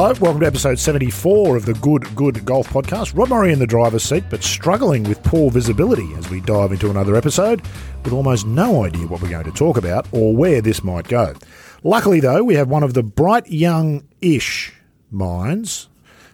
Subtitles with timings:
[0.00, 3.18] Hello, welcome to episode 74 of the Good Good Golf Podcast.
[3.18, 6.88] Rod Murray in the driver's seat, but struggling with poor visibility as we dive into
[6.88, 7.62] another episode
[8.04, 11.34] with almost no idea what we're going to talk about or where this might go.
[11.82, 14.72] Luckily, though, we have one of the bright young ish
[15.10, 15.88] minds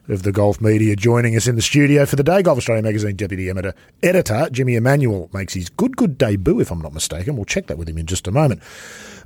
[0.09, 2.43] of the golf media joining us in the studio for the day.
[2.43, 6.83] Golf Australia Magazine Deputy Editor, editor Jimmy Emmanuel makes his good, good debut, if I'm
[6.83, 7.35] not mistaken.
[7.35, 8.63] We'll check that with him in just a moment.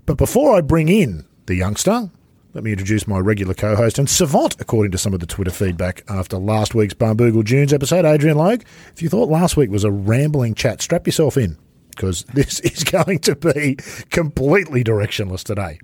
[0.06, 2.12] But before I bring in the youngster,
[2.58, 5.52] let me introduce my regular co host and savant, according to some of the Twitter
[5.52, 8.62] feedback after last week's Barnbougle Dunes episode, Adrian Logue.
[8.92, 11.56] If you thought last week was a rambling chat, strap yourself in
[11.90, 13.76] because this is going to be
[14.10, 15.78] completely directionless today.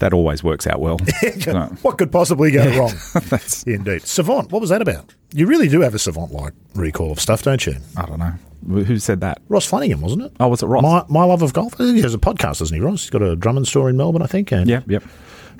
[0.00, 0.98] That always works out well.
[1.82, 2.94] what could possibly go wrong?
[3.68, 4.02] Indeed.
[4.02, 5.14] Savant, what was that about?
[5.32, 7.76] You really do have a savant like recall of stuff, don't you?
[7.96, 8.34] I don't know.
[8.82, 9.42] Who said that?
[9.48, 10.32] Ross Flanagan, wasn't it?
[10.40, 10.82] Oh, was it Ross?
[10.82, 11.78] My, my Love of Golf.
[11.78, 13.02] He has a podcast, doesn't he, Ross?
[13.02, 14.50] He's got a Drummond store in Melbourne, I think.
[14.50, 15.04] And yeah, yep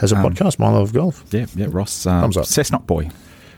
[0.00, 1.24] has a um, podcast, My Love of Golf.
[1.30, 2.07] Yeah, yeah, Ross.
[2.07, 2.45] Um, Thumbs up.
[2.45, 3.10] Cessnock Boy.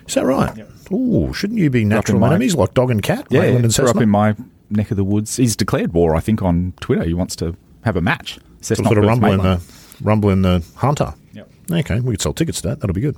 [0.07, 0.57] Is that right?
[0.57, 0.71] Yep.
[0.91, 3.27] Oh, shouldn't you be natural enemies like dog and cat?
[3.31, 4.35] Yeah, and grew up in my
[4.71, 5.37] neck of the woods.
[5.37, 7.05] He's declared war, I think, on Twitter.
[7.05, 8.39] He wants to have a match.
[8.61, 9.63] Cessnock sort of rumble in, the,
[10.03, 11.15] rumble in the Hunter.
[11.33, 11.51] Yep.
[11.71, 12.81] Okay, we could sell tickets to that.
[12.81, 13.17] That'll be good.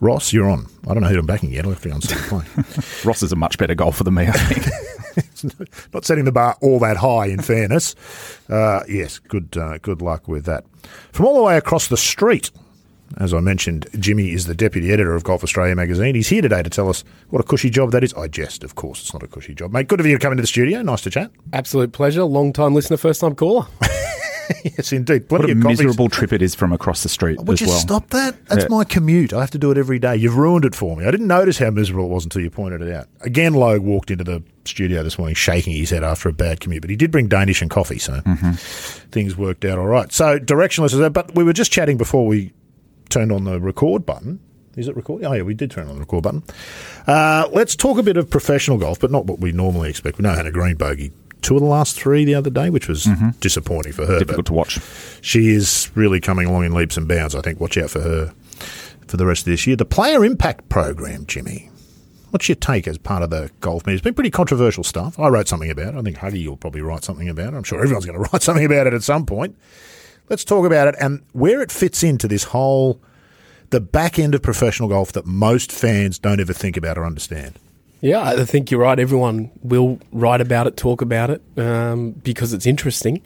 [0.00, 0.66] Ross, you're on.
[0.88, 1.64] I don't know who I'm backing yet.
[1.64, 3.04] I'll have to go and see the play.
[3.08, 4.66] Ross is a much better golfer than me, I think.
[5.94, 7.94] not setting the bar all that high, in fairness.
[8.48, 10.64] Uh, yes, good, uh, good luck with that.
[11.12, 12.50] From all the way across the street
[13.18, 16.14] as I mentioned, Jimmy is the deputy editor of Golf Australia magazine.
[16.14, 18.12] He's here today to tell us what a cushy job that is.
[18.14, 19.72] I jest, of course, it's not a cushy job.
[19.72, 20.82] Mate, good of you to come into the studio.
[20.82, 21.30] Nice to chat.
[21.52, 22.24] Absolute pleasure.
[22.24, 23.66] Long time listener, first time caller.
[24.64, 25.28] yes, indeed.
[25.28, 27.40] Plenty what a miserable trip it is from across the street.
[27.40, 27.78] Would you well.
[27.78, 28.46] stop that?
[28.46, 28.68] That's yeah.
[28.68, 29.32] my commute.
[29.32, 30.16] I have to do it every day.
[30.16, 31.06] You've ruined it for me.
[31.06, 33.08] I didn't notice how miserable it was until you pointed it out.
[33.20, 36.82] Again, Logue walked into the studio this morning shaking his head after a bad commute,
[36.82, 38.52] but he did bring Danish and coffee, so mm-hmm.
[39.10, 40.12] things worked out all right.
[40.12, 41.12] So directionless is that.
[41.12, 42.52] But we were just chatting before we
[43.08, 44.40] turned on the record button.
[44.76, 45.28] Is it recording?
[45.28, 46.42] Oh, yeah, we did turn on the record button.
[47.06, 50.18] Uh, let's talk a bit of professional golf, but not what we normally expect.
[50.18, 51.12] We know Hannah Green bogey
[51.44, 53.30] two of the last three the other day, which was mm-hmm.
[53.40, 54.18] disappointing for her.
[54.18, 54.80] Difficult to watch.
[55.20, 57.34] She is really coming along in leaps and bounds.
[57.34, 57.60] I think.
[57.60, 58.34] Watch out for her
[59.06, 59.76] for the rest of this year.
[59.76, 61.70] The Player Impact Program, Jimmy.
[62.30, 63.94] What's your take as part of the golf media?
[63.94, 65.20] It's been pretty controversial stuff.
[65.20, 65.98] I wrote something about it.
[65.98, 67.56] I think Huggy will probably write something about it.
[67.56, 69.56] I'm sure everyone's going to write something about it at some point.
[70.28, 73.00] Let's talk about it and where it fits into this whole
[73.70, 77.58] the back end of professional golf that most fans don't ever think about or understand.
[78.04, 78.98] Yeah, I think you're right.
[78.98, 83.22] Everyone will write about it, talk about it, um, because it's interesting.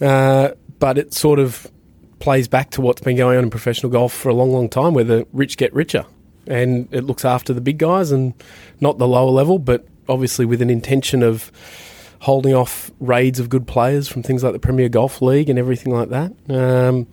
[0.00, 1.70] Uh, but it sort of
[2.20, 4.94] plays back to what's been going on in professional golf for a long, long time,
[4.94, 6.06] where the rich get richer,
[6.46, 8.32] and it looks after the big guys and
[8.80, 11.52] not the lower level, but obviously with an intention of
[12.20, 15.92] holding off raids of good players from things like the Premier Golf League and everything
[15.92, 16.32] like that.
[16.48, 17.08] Um,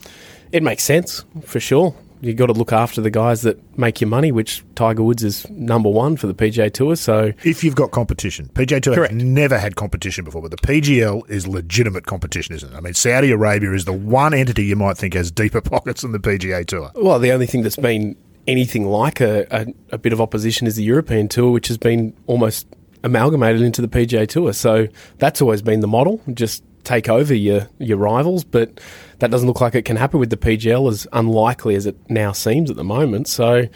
[0.53, 1.93] it makes sense for sure.
[2.21, 5.49] You've got to look after the guys that make your money, which Tiger Woods is
[5.49, 6.95] number one for the PGA Tour.
[6.95, 9.13] So, if you've got competition, PGA Tour Correct.
[9.13, 12.77] has never had competition before, but the PGL is legitimate competition, isn't it?
[12.77, 16.11] I mean, Saudi Arabia is the one entity you might think has deeper pockets than
[16.11, 16.91] the PGA Tour.
[16.95, 18.15] Well, the only thing that's been
[18.47, 22.13] anything like a, a, a bit of opposition is the European Tour, which has been
[22.27, 22.67] almost
[23.03, 24.53] amalgamated into the PGA Tour.
[24.53, 24.87] So
[25.17, 26.21] that's always been the model.
[26.33, 28.79] Just take over your your rivals, but
[29.19, 32.31] that doesn't look like it can happen with the PGL as unlikely as it now
[32.31, 33.27] seems at the moment.
[33.27, 33.67] So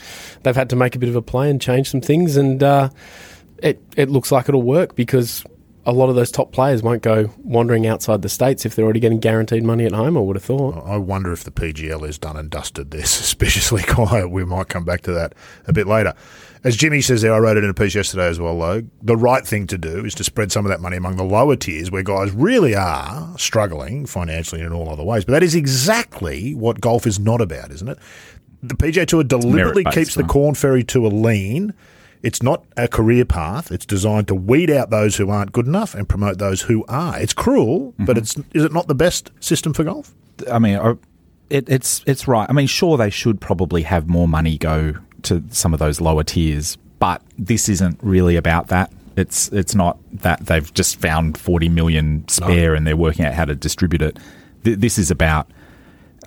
[0.43, 2.89] they've had to make a bit of a play and change some things, and uh,
[3.59, 5.43] it it looks like it'll work because
[5.85, 8.99] a lot of those top players won't go wandering outside the states if they're already
[8.99, 10.17] getting guaranteed money at home.
[10.17, 10.83] I would have thought.
[10.85, 12.91] I wonder if the PGL is done and dusted.
[12.91, 14.29] They're suspiciously quiet.
[14.29, 15.33] We might come back to that
[15.67, 16.13] a bit later.
[16.65, 18.81] As Jimmy says there, I wrote it in a piece yesterday as well, though.
[19.03, 21.55] The right thing to do is to spread some of that money among the lower
[21.55, 25.25] tiers where guys really are struggling financially and in all other ways.
[25.25, 27.99] But that is exactly what golf is not about, isn't it?
[28.63, 31.73] The PGA Tour deliberately keeps the Korn Ferry Tour lean
[32.25, 33.71] it's not a career path.
[33.71, 37.19] It's designed to weed out those who aren't good enough and promote those who are.
[37.19, 38.05] It's cruel, mm-hmm.
[38.05, 40.15] but it's is it not the best system for golf?
[40.51, 40.97] I mean,
[41.51, 42.49] it, it's it's right.
[42.49, 46.23] I mean, sure, they should probably have more money go to some of those lower
[46.23, 48.91] tiers, but this isn't really about that.
[49.17, 52.77] It's it's not that they've just found forty million spare no.
[52.77, 54.17] and they're working out how to distribute it.
[54.63, 55.49] Th- this is about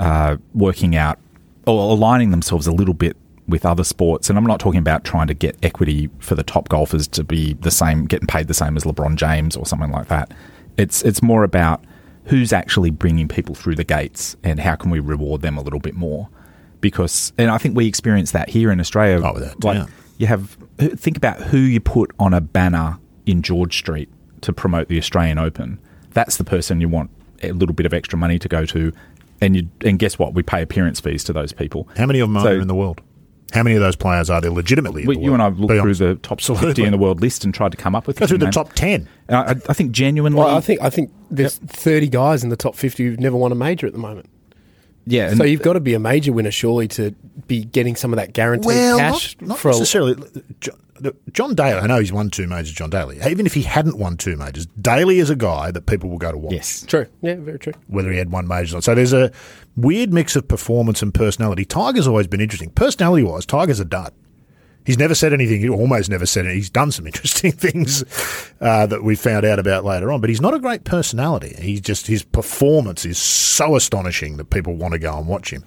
[0.00, 1.18] uh, working out
[1.66, 5.26] or aligning themselves a little bit with other sports, and I'm not talking about trying
[5.28, 8.76] to get equity for the top golfers to be the same, getting paid the same
[8.76, 10.32] as LeBron James or something like that.
[10.76, 11.84] It's it's more about
[12.26, 15.80] who's actually bringing people through the gates and how can we reward them a little
[15.80, 16.28] bit more.
[16.80, 19.20] Because, and I think we experience that here in Australia.
[19.26, 19.86] Oh, that, like, yeah.
[20.18, 24.08] you have think about who you put on a banner in George Street
[24.42, 25.78] to promote the Australian Open.
[26.12, 27.10] That's the person you want
[27.42, 28.92] a little bit of extra money to go to,
[29.40, 30.34] and you and guess what?
[30.34, 31.88] We pay appearance fees to those people.
[31.96, 33.00] How many of them so, are in the world?
[33.52, 35.02] How many of those players are there legitimately?
[35.02, 35.40] in We, the you world?
[35.40, 36.00] and I looked Be through honest.
[36.00, 36.66] the top Absolutely.
[36.68, 38.54] 50 in the world list and tried to come up with Go through the names.
[38.54, 39.08] top ten.
[39.30, 42.74] I, I think genuinely, Well, I think I think there's 30 guys in the top
[42.76, 44.28] 50 who've never won a major at the moment.
[45.08, 45.34] Yeah.
[45.34, 47.12] So you've got to be a major winner, surely, to
[47.46, 50.16] be getting some of that guaranteed cash not, not for necessarily.
[51.30, 53.20] John Daly, I know he's won two majors, John Daly.
[53.24, 56.32] Even if he hadn't won two majors, Daly is a guy that people will go
[56.32, 56.52] to watch.
[56.52, 57.06] yes, True.
[57.22, 57.72] Yeah, very true.
[57.86, 58.84] whether he had one major or not.
[58.84, 59.30] So there's a
[59.76, 61.64] weird mix of performance and personality.
[61.64, 62.70] Tiger's always been interesting.
[62.70, 64.12] Personality wise, Tiger's a dud.
[64.88, 66.54] He's never said anything, he almost never said it.
[66.54, 68.02] He's done some interesting things
[68.58, 71.54] uh, that we found out about later on, but he's not a great personality.
[71.60, 75.62] He's just, his performance is so astonishing that people want to go and watch him.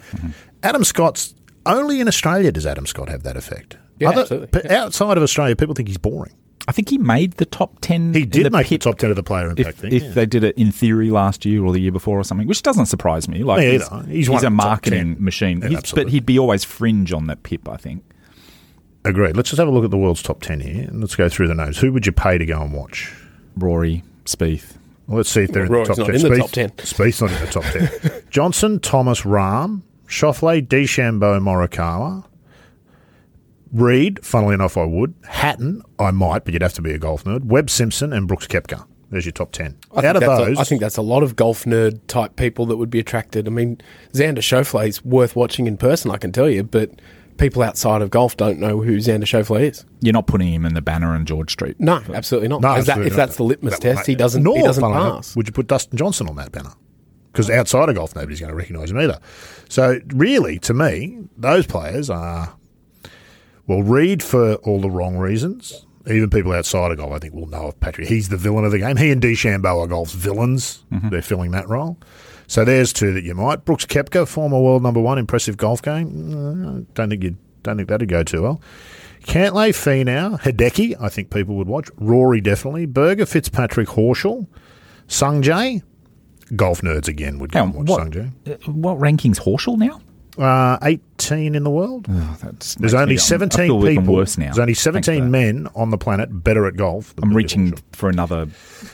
[0.64, 1.36] Adam Scott's,
[1.68, 3.78] only in Australia does Adam Scott have that effect.
[4.00, 4.60] Yeah, absolutely.
[4.64, 6.34] p- Outside of Australia, people think he's boring.
[6.68, 8.16] I think he made the top 10.
[8.16, 9.94] He did the make pit the top 10 of the player impact if, thing.
[9.94, 10.10] if yeah.
[10.14, 12.88] they did it in theory last year or the year before or something, which doesn't
[12.88, 13.44] surprise me.
[13.44, 14.08] Like Me he's, either.
[14.08, 17.28] He's a of the top marketing machine, Yeah, He's- but he'd be always fringe on
[17.28, 17.70] that pip.
[17.70, 18.04] I think.
[19.04, 19.36] Agreed.
[19.36, 21.48] Let's just have a look at the world's top 10 here and let's go through
[21.48, 21.80] the names.
[21.80, 23.14] Who would you pay to go and watch?
[23.58, 24.78] Rory, Spieth.
[25.08, 26.16] Well, let's see if they're Well, in the top not 10.
[26.16, 26.70] in the top 10.
[26.72, 27.64] Spieth's not in the top
[28.12, 28.24] 10.
[28.30, 32.26] Johnson, Thomas, Rahm, Schauffele, DeChambeau, Morikawa,
[33.74, 35.14] Reed, funnily enough, I would.
[35.26, 37.46] Hatton, I might, but you'd have to be a golf nerd.
[37.46, 38.86] Webb Simpson and Brooks Koepka.
[39.10, 39.78] There's your top 10.
[39.96, 42.00] I Out of think that's those, a, I think that's a lot of golf nerd
[42.08, 43.48] type people that would be attracted.
[43.48, 43.82] I mean,
[44.14, 46.92] Xander Schauffele is worth watching in person, I can tell you, but
[47.42, 49.86] people outside of golf don't know who Xander Schauffele is.
[50.00, 51.78] You're not putting him in the banner and George Street.
[51.80, 52.62] No, absolutely not.
[52.62, 54.44] No, Is that- absolutely if that's the litmus That test, he doesn't.
[54.44, 55.36] Nor, he doesn't funnily enough, pass.
[55.36, 56.72] Would you put Dustin Johnson on that banner?
[57.32, 59.18] Because outside of golf, nobody's going to recognise him either.
[59.70, 62.54] So, really, to me, those players are,
[63.68, 65.86] well, Reed for all the wrong reasons.
[66.08, 68.08] Even people outside of golf, I think, will know of Patrick.
[68.08, 68.98] He's the villain of the game.
[68.98, 70.84] He and DeChambeau are golf's villains.
[70.92, 71.10] Mm-hmm.
[71.10, 71.98] They're filling that role.
[72.52, 73.64] So there's two that you might.
[73.64, 76.34] Brooks Koepka, former world number one, impressive golf game.
[76.34, 78.62] Uh, don't think you don't think that'd go too well.
[79.24, 81.90] Cantlay, Finau, Hideki, I think people would watch.
[81.96, 82.88] Rory, definitely.
[82.88, 84.48] Berger, Fitzpatrick, Horschel,
[85.08, 85.82] Sungjae.
[86.54, 88.34] Golf nerds again would go and watch what, Sungjae.
[88.46, 90.02] uh, what ranking's Horschel now?
[90.38, 92.08] Uh, 18 in the world.
[92.10, 94.14] Oh, that's There's only me- I 17 feel people.
[94.16, 94.46] worse now.
[94.46, 95.30] There's only Thanks for 17 that.
[95.30, 97.14] men on the planet better at golf.
[97.22, 98.48] I'm reaching for another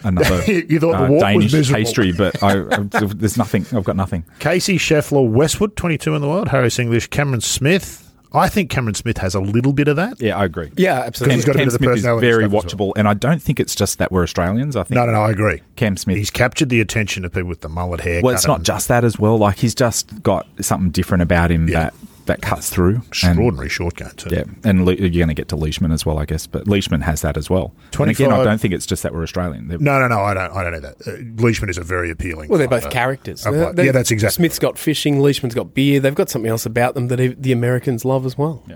[0.03, 2.77] another You thought the uh, was Danish pastry, but I, I,
[3.15, 3.65] there's nothing.
[3.71, 4.25] I've got nothing.
[4.39, 6.47] Casey Scheffler, Westwood, 22 in the world.
[6.47, 8.06] Harris English, Cameron Smith.
[8.33, 10.19] I think Cameron Smith has a little bit of that.
[10.21, 10.71] Yeah, I agree.
[10.75, 11.35] Yeah, absolutely.
[11.35, 13.07] He's got a Cam bit of the Smith is personality very stuff as watchable, and
[13.07, 14.75] I don't think it's just that we're Australians.
[14.75, 15.61] I think No, no, no, I agree.
[15.75, 16.17] Cam Smith.
[16.17, 18.21] He's captured the attention of people with the mullet hair.
[18.21, 19.37] well, it's not just that as well.
[19.37, 21.83] Like he's just got something different about him Yeah.
[21.83, 21.93] that
[22.27, 23.01] that cuts through.
[23.07, 24.29] Extraordinary short game too.
[24.33, 26.45] yeah, and Le- you're going to get to Leishman as well, I guess.
[26.47, 27.73] But Leishman has that as well.
[27.99, 29.67] And again, 25 I don't think it's just that we're Australian.
[29.67, 30.19] They're- No, no, no.
[30.21, 30.51] I don't.
[30.55, 31.07] I don't know that.
[31.07, 32.49] Uh, Leishman is a very appealing.
[32.49, 32.81] Well, they're player.
[32.81, 33.45] both characters.
[33.45, 34.35] Uh, They're- yeah, that's exactly.
[34.35, 35.99] Smith's got fishing, Leishman's got beer.
[35.99, 38.63] They've got something else about them that the Americans love as well.
[38.67, 38.75] Yeah.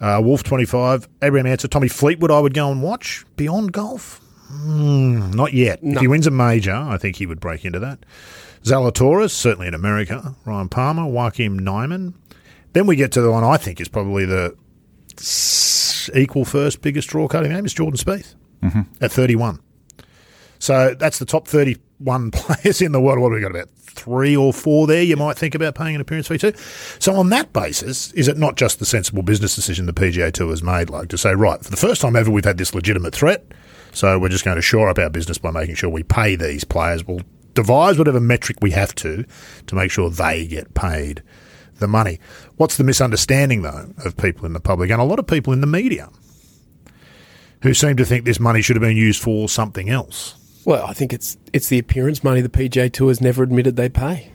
[0.00, 1.08] Uh, Wolff twenty five.
[1.22, 1.68] Abraham Ancer.
[1.68, 2.30] Tommy Fleetwood.
[2.30, 4.20] I would go and watch beyond golf.
[4.48, 5.80] Hmm, not yet.
[5.82, 7.98] If he wins a major, I think he would break into that.
[8.62, 10.34] Zalatoris, certainly in America.
[10.44, 12.14] Ryan Palmer, Joaquin Niemann.
[12.76, 14.54] Then we get to the one I think is probably the
[16.14, 18.82] equal first biggest draw cutting name is Jordan Spieth mm-hmm.
[19.00, 19.60] at 31.
[20.58, 23.18] So that's the top 31 players in the world.
[23.18, 25.02] What have we got about three or four there?
[25.02, 26.54] You might think about paying an appearance fee to.
[26.98, 30.50] So on that basis, is it not just the sensible business decision the PGA Tour
[30.50, 33.14] has made, like to say, right, for the first time ever, we've had this legitimate
[33.14, 33.42] threat.
[33.92, 36.62] So we're just going to shore up our business by making sure we pay these
[36.62, 37.06] players.
[37.06, 37.22] We'll
[37.54, 39.24] devise whatever metric we have to
[39.66, 41.22] to make sure they get paid
[41.78, 42.18] the money.
[42.56, 45.60] What's the misunderstanding, though, of people in the public and a lot of people in
[45.60, 46.08] the media
[47.62, 50.34] who seem to think this money should have been used for something else?
[50.64, 53.88] Well, I think it's it's the appearance money the PGA Tour has never admitted they
[53.88, 54.32] pay.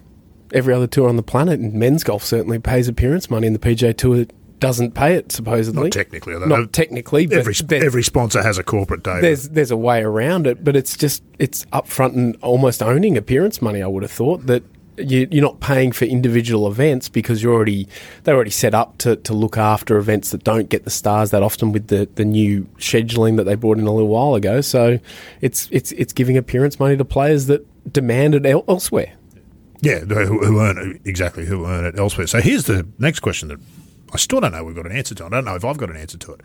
[0.53, 3.59] Every other tour on the planet, and men's golf certainly pays appearance money, and the
[3.59, 4.25] PGA Tour
[4.59, 5.83] doesn't pay it supposedly.
[5.83, 9.21] Not technically, although Not technically, but every every sponsor has a corporate data.
[9.21, 13.61] there's there's a way around it, but it's just it's upfront and almost owning appearance
[13.61, 13.81] money.
[13.81, 14.63] I would have thought that
[14.97, 17.87] you, you're not paying for individual events because you're already
[18.23, 21.41] they're already set up to, to look after events that don't get the stars that
[21.43, 24.61] often with the, the new scheduling that they brought in a little while ago.
[24.61, 24.99] So
[25.41, 29.13] it's it's it's giving appearance money to players that demand it el- elsewhere.
[29.81, 32.27] yeah, who, who earn it, exactly who earn it elsewhere.
[32.27, 33.59] So here's the next question that
[34.13, 35.25] I still don't know we've got an answer to.
[35.25, 36.41] I don't know if I've got an answer to it.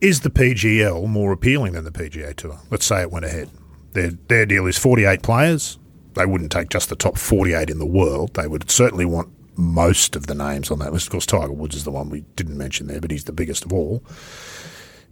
[0.00, 2.60] Is the PGL more appealing than the PGA Tour?
[2.70, 3.48] Let's say it went ahead.
[3.92, 5.78] Their their deal is 48 players.
[6.16, 8.34] They wouldn't take just the top 48 in the world.
[8.34, 11.06] They would certainly want most of the names on that list.
[11.06, 13.64] Of course, Tiger Woods is the one we didn't mention there, but he's the biggest
[13.64, 14.02] of all.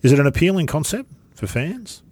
[0.02, 2.02] Is it an appealing concept for fans?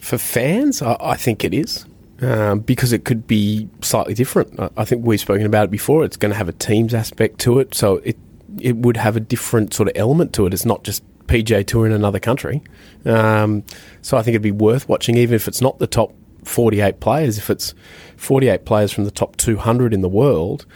[0.00, 1.86] For fans, I, I think it is.
[2.22, 4.58] Um, because it could be slightly different.
[4.58, 6.02] I, I think we've spoken about it before.
[6.02, 8.16] It's going to have a teams aspect to it, so it
[8.58, 10.54] it would have a different sort of element to it.
[10.54, 12.62] It's not just PGA Tour in another country.
[13.04, 13.64] Um,
[14.00, 16.14] so I think it'd be worth watching, even if it's not the top
[16.46, 17.38] 48 players.
[17.38, 17.74] If it's
[18.16, 20.66] 48 players from the top 200 in the world,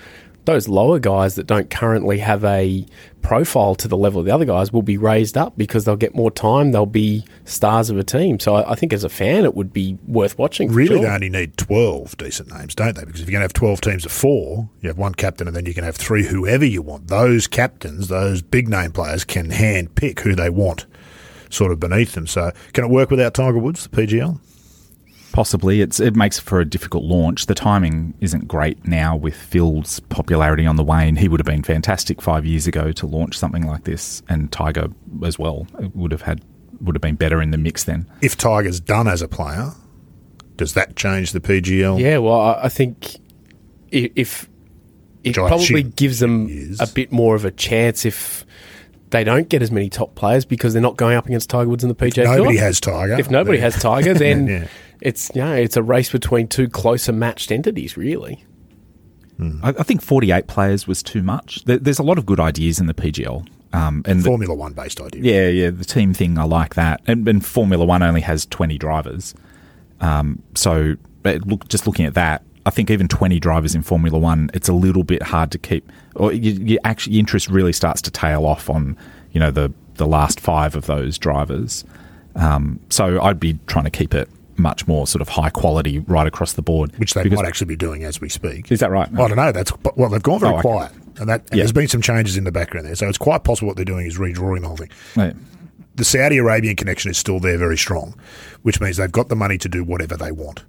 [0.46, 2.84] those lower guys that don't currently have a
[3.22, 6.14] profile to the level of the other guys will be raised up because they'll get
[6.14, 6.72] more time.
[6.72, 8.40] They'll be stars of a team.
[8.40, 10.72] So I, I think as a fan, it would be worth watching.
[10.72, 11.02] Really, sure.
[11.02, 13.04] they only need 12 decent names, don't they?
[13.04, 15.54] Because if you're going to have 12 teams of four, you have one captain and
[15.54, 17.08] then you can have three, whoever you want.
[17.08, 20.86] Those captains, those big name players, can hand pick who they want
[21.50, 22.26] sort of beneath them.
[22.26, 24.40] So can it work without Tiger Woods, the PGL?
[25.32, 27.46] Possibly, it's it makes for a difficult launch.
[27.46, 31.16] The timing isn't great now with Phil's popularity on the wane.
[31.16, 34.88] He would have been fantastic five years ago to launch something like this, and Tiger
[35.24, 36.42] as well it would have had
[36.80, 38.06] would have been better in the mix then.
[38.22, 39.72] If Tiger's done as a player,
[40.56, 42.00] does that change the PGL?
[42.00, 43.16] Yeah, well, I, I think
[43.92, 44.48] i- if
[45.22, 46.80] it probably gives them is.
[46.80, 48.44] a bit more of a chance if
[49.10, 51.82] they don't get as many top players because they're not going up against Tiger Woods
[51.84, 52.36] in the PGA Tour.
[52.38, 53.14] Nobody has Tiger.
[53.18, 54.66] If nobody has Tiger, then Yeah.
[55.00, 58.44] It's yeah, it's a race between two closer matched entities, really.
[59.62, 61.64] I, I think forty eight players was too much.
[61.64, 64.72] There, there's a lot of good ideas in the PGL, um, and the, Formula One
[64.72, 65.22] based idea.
[65.22, 67.00] Yeah, yeah, the team thing, I like that.
[67.06, 69.34] And, and Formula One only has 20 drivers.
[70.00, 74.18] Um, so, but look, just looking at that, I think even 20 drivers in Formula
[74.18, 77.72] One, it's a little bit hard to keep, or you, you actually, your interest really
[77.72, 78.96] starts to tail off on,
[79.32, 81.84] you know, the, the last five of those drivers.
[82.34, 84.28] Um, so I'd be trying to keep it
[84.60, 86.96] much more sort of high quality right across the board.
[86.98, 88.70] Which they Because- might actually be doing as we speak.
[88.70, 89.08] Is that right?
[89.12, 89.52] I don't know.
[89.52, 90.62] That's well, they've gone very Oh, okay.
[90.68, 91.62] quiet, and that and Yeah.
[91.62, 92.94] there's been some changes in the background there.
[92.94, 94.90] So it's quite possible what they're doing is redrawing the whole thing.
[95.16, 95.32] Yeah.
[95.96, 98.14] The Saudi Arabian connection is still there, very strong,
[98.62, 100.64] which means they've got the money to do whatever they want.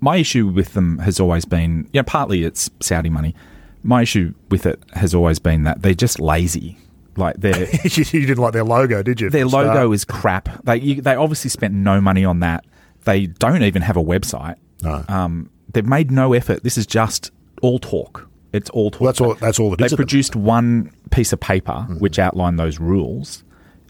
[0.00, 3.34] my issue with them has always been, you know, partly it's Saudi money.
[3.82, 6.76] My issue with it has always been that they're just lazy.
[7.16, 9.28] Like they're you didn't like their logo, did you?
[9.28, 10.62] their logo is crap.
[10.64, 12.64] They you, they obviously spent no money on that.
[13.04, 14.56] They don't even have a website.
[14.82, 15.04] No.
[15.08, 16.62] Um, they've made no effort.
[16.62, 17.30] This is just
[17.62, 18.28] all talk.
[18.52, 19.00] It's all talk.
[19.00, 19.34] Well, that's all.
[19.34, 19.92] That's all it they is.
[19.92, 23.44] at the produced one piece of paper which outlined those rules,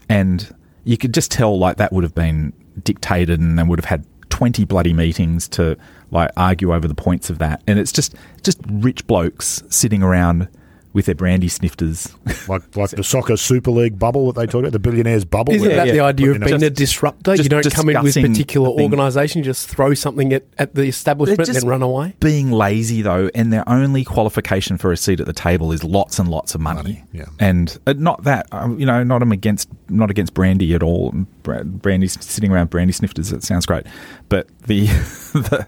[0.09, 3.85] and you could just tell like that would have been dictated, and they would have
[3.85, 5.77] had twenty bloody meetings to
[6.11, 7.61] like argue over the points of that.
[7.67, 10.49] And it's just just rich blokes sitting around
[10.93, 12.13] with their brandy snifters.
[12.47, 15.53] like like the soccer Super League bubble that they talk about, the billionaires bubble.
[15.53, 17.35] Isn't that they the idea of put in a- being a Just- disruptor?
[17.35, 20.83] You don't come in with discussing particular organisation, you just throw something at, at the
[20.83, 22.15] establishment and then run away.
[22.19, 26.17] Being lazy though, and their only qualification for a seat at the table is lots
[26.19, 26.79] and lots of money.
[26.79, 27.25] Money, yeah.
[27.39, 31.13] And uh, not that um, you know, not I'm against not against brandy at all.
[31.43, 33.31] Bra- Brandy sitting around brandy snifters.
[33.31, 33.85] It sounds great,
[34.29, 34.85] but the,
[35.33, 35.67] the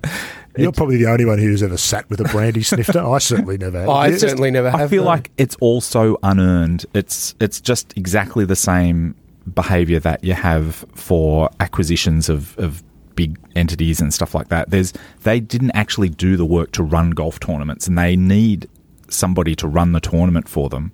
[0.58, 3.00] You're probably the only one who's ever sat with a brandy snifter.
[3.02, 3.90] I certainly never have.
[4.04, 4.82] I You- certainly never have.
[4.82, 5.10] I feel no.
[5.10, 6.86] like it's also unearned.
[6.94, 9.16] It's it's just exactly the same
[9.54, 12.84] behavior that you have for acquisitions of, of
[13.16, 14.70] big entities and stuff like that.
[14.70, 14.94] There's
[15.24, 18.68] they didn't actually do the work to run golf tournaments and they need
[19.10, 20.92] somebody to run the tournament for them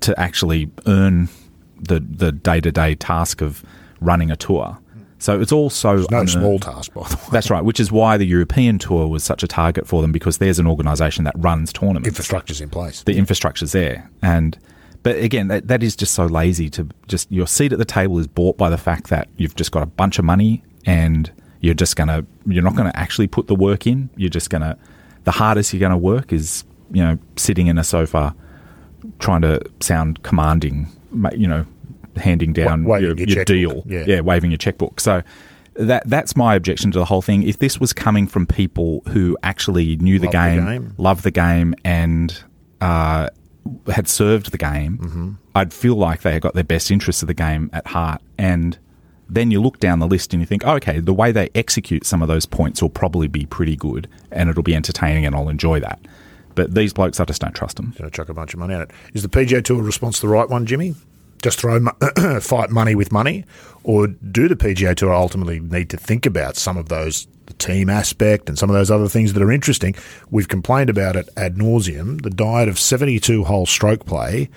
[0.00, 1.28] to actually earn
[1.80, 3.64] the the day to day task of
[4.00, 4.78] running a tour.
[5.18, 7.22] So it's all so no small task, by the way.
[7.32, 10.38] That's right, which is why the European tour was such a target for them because
[10.38, 13.02] there's an organisation that runs tournaments Infrastructure's in place.
[13.02, 14.10] the infrastructure's there.
[14.22, 14.58] And
[15.02, 18.18] but again, that, that is just so lazy to just your seat at the table
[18.18, 21.74] is bought by the fact that you've just got a bunch of money and you're
[21.74, 24.10] just gonna you're not gonna actually put the work in.
[24.16, 24.78] You're just gonna
[25.24, 28.34] the hardest you're gonna work is you know sitting in a sofa
[29.18, 30.88] trying to sound commanding,
[31.32, 31.64] you know,
[32.18, 34.20] handing down Wa- your, your your deal, Yeah.
[34.20, 35.00] waving your checkbook.
[35.00, 35.22] So.
[35.80, 37.44] That that's my objection to the whole thing.
[37.44, 40.94] If this was coming from people who actually knew the Love the game, game.
[40.98, 42.42] loved the game, and
[42.80, 43.28] uh,
[43.86, 45.30] had served the game, Mm-hmm.
[45.54, 48.20] I'd feel like they had got their best interests of the game at heart.
[48.38, 48.76] And
[49.30, 52.04] then you look down the list and you think, oh, okay, the way they execute
[52.04, 55.48] some of those points will probably be pretty good, and it'll be entertaining, and I'll
[55.48, 56.00] enjoy that.
[56.56, 57.94] But these blokes, I just don't trust them.
[57.96, 58.90] Going to chuck a bunch of money at it.
[59.14, 60.96] Is the PGA Tour response the right one, Jimmy?
[61.42, 61.80] Just throw
[62.40, 63.44] fight money with money,
[63.84, 67.88] or do the PGA Tour ultimately need to think about some of those the team
[67.88, 69.94] aspect and some of those other things that are interesting?
[70.30, 72.22] We've complained about it ad nauseum.
[72.22, 74.50] The diet of seventy-two hole stroke play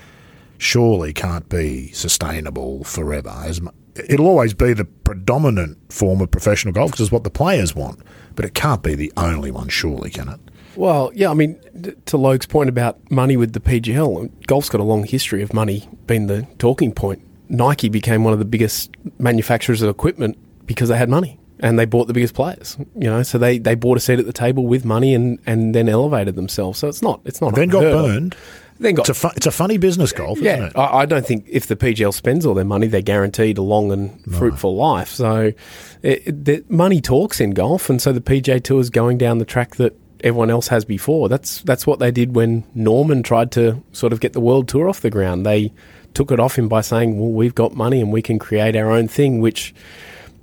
[0.57, 3.29] surely can't be sustainable forever.
[3.29, 3.61] As
[3.95, 7.99] it'll always be the predominant form of professional golf because it's what the players want,
[8.35, 9.67] but it can't be the only one.
[9.69, 10.39] Surely, can it?
[10.75, 11.59] Well, yeah, I mean,
[12.05, 15.87] to Logue's point about money with the PGL, golf's got a long history of money
[16.07, 17.21] being the talking point.
[17.49, 21.85] Nike became one of the biggest manufacturers of equipment because they had money and they
[21.85, 22.77] bought the biggest players.
[22.95, 25.75] You know, so they, they bought a seat at the table with money and, and
[25.75, 26.79] then elevated themselves.
[26.79, 28.35] So it's not it's not Then got burned.
[28.79, 30.73] Then got It's a, fu- it's a funny business, golf, isn't yeah, it?
[30.75, 33.91] I, I don't think if the PGL spends all their money, they're guaranteed a long
[33.91, 35.09] and fruitful life.
[35.09, 35.51] So,
[36.01, 39.37] it, it, the money talks in golf, and so the PJ Tour is going down
[39.37, 41.29] the track that everyone else has before.
[41.29, 44.87] That's that's what they did when Norman tried to sort of get the world tour
[44.89, 45.45] off the ground.
[45.45, 45.71] They
[46.13, 48.91] took it off him by saying, "Well, we've got money and we can create our
[48.91, 49.73] own thing," which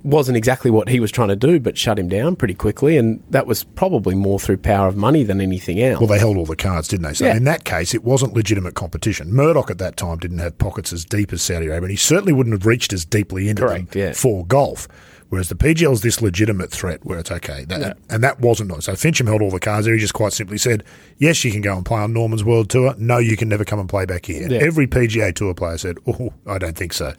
[0.01, 2.95] wasn't exactly what he was trying to do, but shut him down pretty quickly.
[2.95, 5.99] And that was probably more through power of money than anything else.
[5.99, 7.13] Well, they held all the cards, didn't they?
[7.13, 7.35] So Yeah.
[7.35, 9.33] in that case, it wasn't legitimate competition.
[9.33, 12.31] Murdoch at that time didn't have pockets as deep as Saudi Arabia, and he certainly
[12.31, 14.13] wouldn't have reached as deeply into Correct, them yeah.
[14.13, 14.87] for golf.
[15.29, 17.63] Whereas the PGL is this legitimate threat where it's okay.
[17.65, 18.93] That, And that wasn't so.
[18.93, 19.93] Finchem held all the cards there.
[19.93, 20.83] He just quite simply said,
[21.17, 22.95] yes, you can go and play on Norman's World Tour.
[22.97, 24.47] No, you can never come and play back here.
[24.49, 24.57] Yeah.
[24.59, 27.13] Every PGA Tour player said, oh, I don't think so.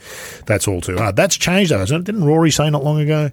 [0.47, 1.14] That's all too hard.
[1.14, 2.12] That's changed, though, hasn't it?
[2.12, 3.31] Didn't Rory say not long ago?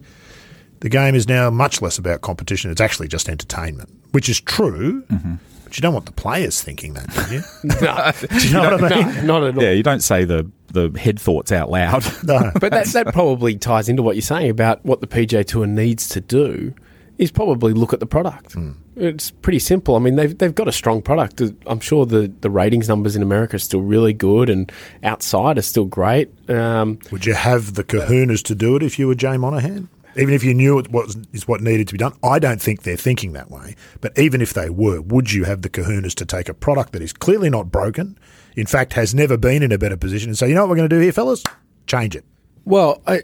[0.81, 2.69] The game is now much less about competition.
[2.69, 5.01] It's actually just entertainment, which is true.
[5.03, 5.36] Mm-hmm.
[5.67, 7.41] But you don't want the players thinking that, do you?
[7.81, 9.15] no, do you know what I mean?
[9.15, 9.63] no, not at all.
[9.63, 12.05] Yeah, you don't say the, the head thoughts out loud.
[12.24, 12.51] No.
[12.57, 16.07] But that, that probably ties into what you're saying about what the PJ Tour needs
[16.07, 16.74] to do
[17.17, 18.55] is probably look at the product.
[18.95, 19.97] It's pretty simple.
[19.97, 21.41] I mean, they've, they've got a strong product.
[21.65, 24.71] I'm sure the, the ratings numbers in America are still really good and
[25.03, 26.31] outside are still great.
[26.50, 29.89] Um, Would you have the kahunas to do it if you were Jay Monahan?
[30.17, 32.83] Even if you knew it was is what needed to be done, I don't think
[32.83, 33.75] they're thinking that way.
[34.01, 37.01] But even if they were, would you have the kahunas to take a product that
[37.01, 38.17] is clearly not broken,
[38.55, 40.77] in fact has never been in a better position, and say, you know what we're
[40.77, 41.43] going to do here, fellas,
[41.86, 42.25] change it.
[42.65, 43.24] well, I,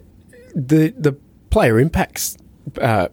[0.56, 1.18] the the
[1.50, 2.38] player impacts
[2.82, 3.08] uh,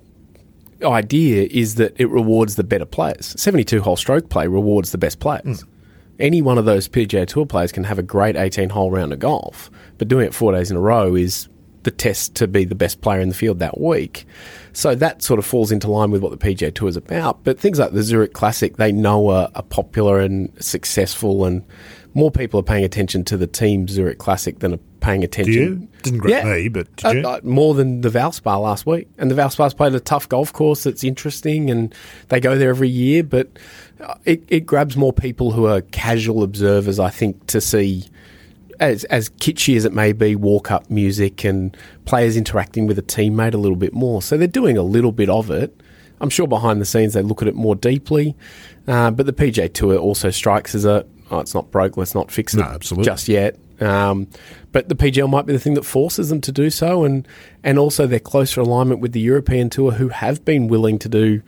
[0.83, 3.35] idea is that it rewards the better players.
[3.39, 5.65] 72 hole stroke play rewards the best players.
[6.19, 9.19] Any one of those PGA Tour players can have a great 18 hole round of
[9.19, 11.49] golf, but doing it four days in a row is
[11.83, 14.27] the test to be the best player in the field that week.
[14.73, 17.43] So that sort of falls into line with what the PGA Tour is about.
[17.45, 21.65] But things like the Zurich Classic, they know are, are popular and successful, and
[22.15, 25.53] more people are paying attention to the team Zurich Classic than are paying attention.
[25.55, 25.89] you?
[26.03, 26.53] Didn't grip Yeah.
[26.55, 27.27] me, but did Uh, you?
[27.29, 29.09] uh, more than the Valspar last week.
[29.17, 31.95] And the Valspar's played a tough golf course that's interesting and
[32.29, 33.49] they go there every year, but
[34.01, 38.05] uh, it, it grabs more people who are casual observers, I think, to see,
[38.81, 43.03] as, as kitschy as it may be, walk up music and players interacting with a
[43.03, 44.23] teammate a little bit more.
[44.23, 45.81] So they're doing a little bit of it.
[46.21, 48.35] I'm sure behind the scenes they look at it more deeply.
[48.89, 52.31] Uh, but the PJ Tour also strikes as a, oh, it's not broke, let's not
[52.31, 53.05] fix it No, absolutely.
[53.05, 53.57] just yet.
[53.81, 54.29] Um,
[54.73, 57.27] but the PGL might be the thing that forces them to do so, and
[57.65, 61.41] and also their closer alignment with the European Tour, who have been willing to do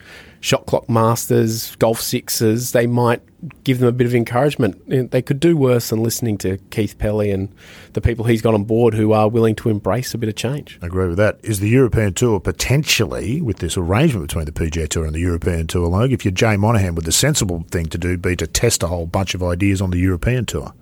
[0.42, 2.72] shot clock masters, golf sixes.
[2.72, 3.22] They might
[3.62, 5.10] give them a bit of encouragement.
[5.10, 7.48] They could do worse than listening to Keith Pelley and
[7.92, 10.80] the people he's got on board who are willing to embrace a bit of change.
[10.82, 11.38] I agree with that.
[11.44, 15.68] Is the European Tour potentially, with this arrangement between the PGA Tour and the European
[15.68, 18.82] Tour, Logan, if you're Jay Monahan, would the sensible thing to do be to test
[18.82, 20.74] a whole bunch of ideas on the European Tour?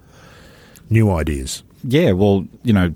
[0.88, 1.62] New ideas.
[1.84, 2.94] Yeah, well, you know,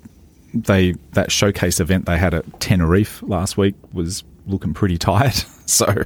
[0.54, 5.44] they that showcase event they had at Tenerife last week was looking pretty tight.
[5.70, 6.04] So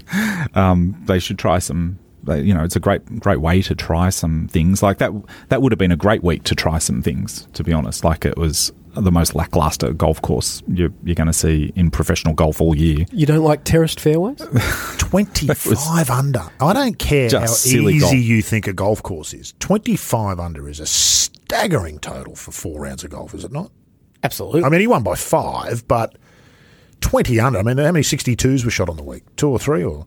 [0.54, 1.98] um, they should try some.
[2.26, 5.12] You know, it's a great great way to try some things like that.
[5.48, 7.48] That would have been a great week to try some things.
[7.54, 11.32] To be honest, like it was the most lackluster golf course you're, you're going to
[11.32, 13.06] see in professional golf all year.
[13.12, 14.38] You don't like terraced fairways?
[14.98, 16.42] 25 under.
[16.60, 18.14] I don't care how silly easy golf.
[18.14, 19.54] you think a golf course is.
[19.60, 23.70] 25 under is a staggering total for four rounds of golf, is it not?
[24.22, 24.64] Absolutely.
[24.64, 26.16] I mean, he won by five, but
[27.00, 27.58] 20 under.
[27.58, 29.24] I mean, how many 62s were shot on the week?
[29.36, 29.84] Two or three?
[29.84, 30.06] Or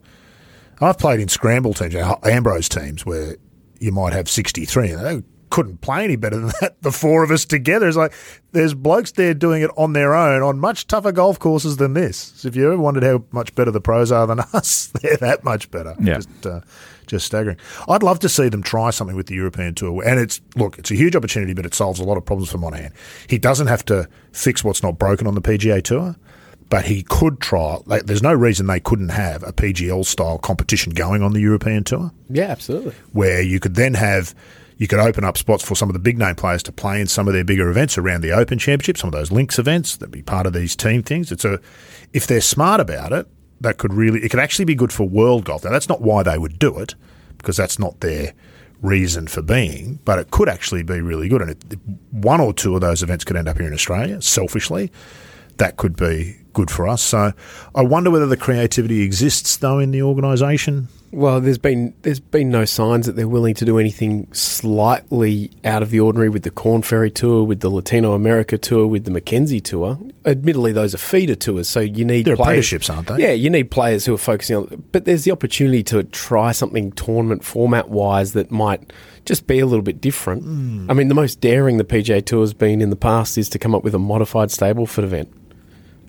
[0.80, 3.38] I've played in scramble teams, uh, Ambrose teams, where
[3.80, 6.82] you might have 63, and they couldn't play any better than that.
[6.82, 7.88] The four of us together.
[7.88, 8.14] It's like
[8.52, 12.34] there's blokes there doing it on their own on much tougher golf courses than this.
[12.36, 15.44] So if you ever wondered how much better the pros are than us, they're that
[15.44, 15.96] much better.
[16.00, 16.16] Yeah.
[16.16, 16.62] Just, uh,
[17.06, 17.58] just staggering.
[17.90, 20.02] I'd love to see them try something with the European Tour.
[20.04, 22.58] And it's, look, it's a huge opportunity, but it solves a lot of problems for
[22.58, 22.94] Monahan.
[23.28, 26.16] He doesn't have to fix what's not broken on the PGA Tour,
[26.72, 27.80] but he could try.
[27.86, 31.84] Like, there's no reason they couldn't have a PGL style competition going on the European
[31.84, 32.96] Tour yeah, absolutely.
[33.12, 34.34] where you could then have
[34.78, 37.08] you could open up spots for some of the big name players to play in
[37.08, 40.10] some of their bigger events around the Open Championship, some of those links events that
[40.10, 41.30] be part of these team things.
[41.30, 41.60] It's a
[42.14, 43.28] if they're smart about it,
[43.60, 45.66] that could really it could actually be good for world golf.
[45.66, 46.96] Now that's not why they would do it
[47.38, 48.34] because that's not their
[48.82, 51.42] reason for being, but it could actually be really good.
[51.42, 51.80] And it,
[52.12, 54.22] one or two of those events could end up here in Australia.
[54.22, 54.90] Selfishly,
[55.58, 57.02] that could be good for us.
[57.02, 57.34] So
[57.76, 60.88] I wonder whether the creativity exists though in the organisation.
[61.14, 65.84] Well, there's been there's been no signs that they're willing to do anything slightly out
[65.84, 69.60] of the ordinary with the Korn Ferry tour, with the Latinoamérica tour, with the Mackenzie
[69.60, 70.00] tour.
[70.26, 73.18] Admittedly, those are feeder tours, so you need They're players, apprenticeships, aren't they?
[73.24, 74.84] Yeah, you need players who are focusing on.
[74.94, 78.94] But there's the opportunity to try something tournament format wise that might
[79.26, 80.44] just be a little bit different.
[80.44, 80.90] Hmm.
[80.90, 83.60] I mean, the most daring the PGA Tour has been in the past is to
[83.60, 85.34] come up with a modified Stableford event.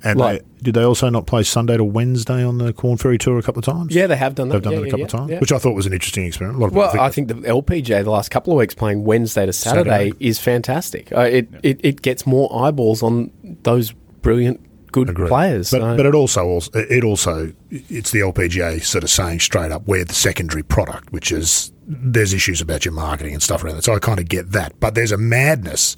[0.04, 3.18] And Like- they, did they also not play Sunday to Wednesday on the Korn Ferry
[3.18, 3.94] Tour a couple of times?
[3.94, 4.54] Yeah, they have done that.
[4.54, 5.38] They've done Yeah, that a couple yeah, of times, yeah.
[5.40, 6.58] which I thought was an interesting experiment.
[6.58, 9.46] A lot of Well, I think the LPGA the last couple of weeks playing Wednesday
[9.46, 10.12] to Saturday, Saturday.
[10.20, 11.12] is fantastic.
[11.12, 13.30] Uh, it, it it gets more eyeballs on
[13.64, 14.60] those brilliant,
[14.92, 15.28] good Agreed.
[15.28, 15.70] players.
[15.70, 19.72] But, so- but it also, also it also it's the LPGA sort of saying straight
[19.72, 23.76] up we're the secondary product, which is there's issues about your marketing and stuff around
[23.76, 23.84] that.
[23.84, 25.96] So I kind of get that, but there's a madness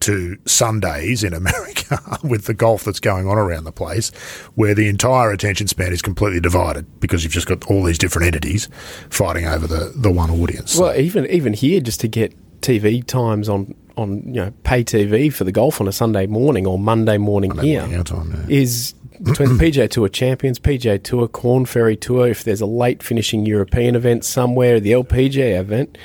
[0.00, 4.10] to Sundays in America with the golf that's going on around the place,
[4.54, 8.26] where the entire attention span is completely divided because you've just got all these different
[8.26, 8.68] entities
[9.10, 10.76] fighting over the, the one audience.
[10.76, 15.32] well, even even here, just to get TV times on on you know pay TV
[15.32, 18.56] for the golf on a Sunday morning or Monday morning Monday here morning time, yeah.
[18.56, 22.28] is between the PGA Tour champions, PGA Tour, Korn Ferry Tour.
[22.28, 25.98] If there's a late finishing European event somewhere, the LPGA event,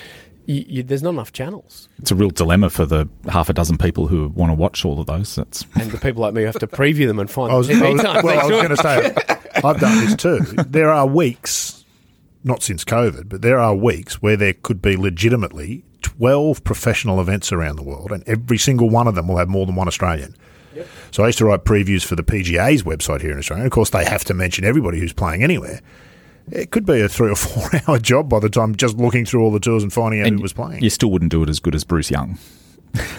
[0.46, 1.90] you, you, there's not enough channels.
[2.00, 5.00] It's a real dilemma for the half a dozen people who want to watch all
[5.00, 5.36] of those.
[5.36, 7.74] That's And the people like me have to preview them and find I was, the
[7.76, 8.24] TV I was- times.
[8.24, 10.40] well, I was going to say, I've done this too.
[10.68, 11.86] There are weeks,
[12.44, 17.52] not since COVID, but there are weeks where there could be legitimately 12 professional events
[17.52, 20.36] around the world, and every single one of them will have more than one Australian.
[20.76, 20.88] Yep.
[21.12, 23.66] So I used to write previews for the PGA's website here in Australia.
[23.66, 25.80] Of course, they have to mention everybody who's playing anywhere.
[26.52, 29.44] It could be a three or four hour job by the time just looking through
[29.44, 30.84] all the tours and finding out and who was playing.
[30.84, 32.38] You still wouldn't do it as good as Bruce Young.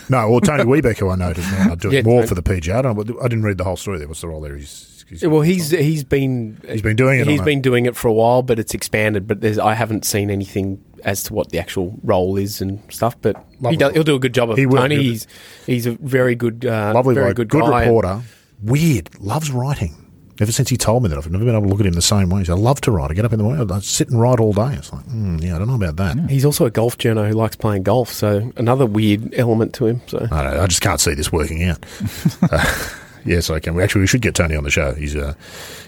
[0.09, 2.77] No, well, Tony Webeck, who I noticed now, doing Yeah, more Tony- for the PGA.
[2.77, 4.07] I, don't know, I didn't read the whole story there.
[4.07, 4.55] What's the role there?
[4.57, 7.87] He's, he's Well, he's he's been He's been doing it He's on a- been doing
[7.87, 9.27] it for a while, but it's expanded.
[9.27, 13.21] But there's I haven't seen anything as to what the actual role is and stuff.
[13.21, 13.77] But he Lovely.
[13.79, 14.67] does, he'll do a good job of He it.
[14.67, 15.27] will Tony, he's
[15.67, 17.81] he's a very good, uh, lovely very bloke, good, good, guy.
[17.81, 18.23] reporter.
[18.63, 19.97] Weird, loves writing.
[20.41, 22.03] Ever since he told me that, I've never been able to look at him the
[22.03, 22.41] same way.
[22.41, 23.11] He said, I love to write.
[23.11, 24.75] I get up in the morning, I sit and write all day.
[24.75, 26.29] It's like, mm, yeah, I don't know about that.
[26.29, 30.03] He's also a golf journo who likes playing golf, so another weird element to him.
[30.09, 31.85] So I, don't know, I just can't see this working out.
[32.51, 32.89] uh,
[33.25, 33.75] yes, I can.
[33.75, 34.93] We actually we should get Tony on the show.
[34.95, 35.35] He's uh,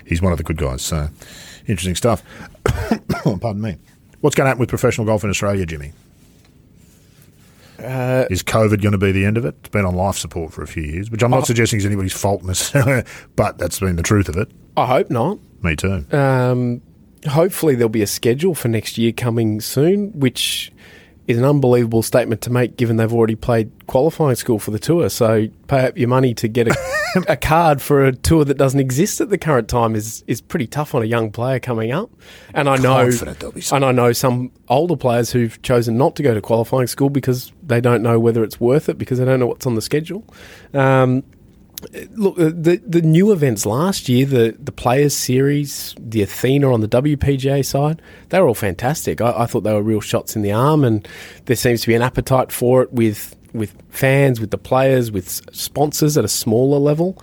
[0.04, 0.82] he's one of the good guys.
[0.82, 1.08] So
[1.66, 2.22] interesting stuff.
[3.24, 3.76] Pardon me.
[4.20, 5.92] What's going to happen with professional golf in Australia, Jimmy?
[7.78, 9.54] Uh, Is COVID going to be the end of it?
[9.60, 11.44] It's been on life support for a few years, which I'm not Oh.
[11.44, 13.04] suggesting is anybody's fault necessarily,
[13.36, 14.50] but that's been the truth of it.
[14.76, 15.38] I hope not.
[15.62, 16.04] Me too.
[16.12, 16.82] Um,
[17.28, 20.70] hopefully, there'll be a schedule for next year coming soon, which
[21.26, 25.08] is an unbelievable statement to make given they've already played qualifying school for the tour.
[25.08, 26.76] So, pay up your money to get a,
[27.28, 30.66] a card for a tour that doesn't exist at the current time is, is pretty
[30.66, 32.10] tough on a young player coming up.
[32.54, 35.96] And I know, Confident there'll be some- and I know some older players who've chosen
[35.96, 39.18] not to go to qualifying school because they don't know whether it's worth it because
[39.18, 40.24] they don't know what's on the schedule.
[40.74, 41.22] Um,
[42.14, 46.88] look, the the new events last year, the the Players Series, the Athena on the
[46.88, 48.00] WPGA side,
[48.30, 49.20] they were all fantastic.
[49.20, 51.06] I, I thought they were real shots in the arm, and
[51.44, 55.28] there seems to be an appetite for it with with fans, with the players, with
[55.54, 57.22] sponsors at a smaller level.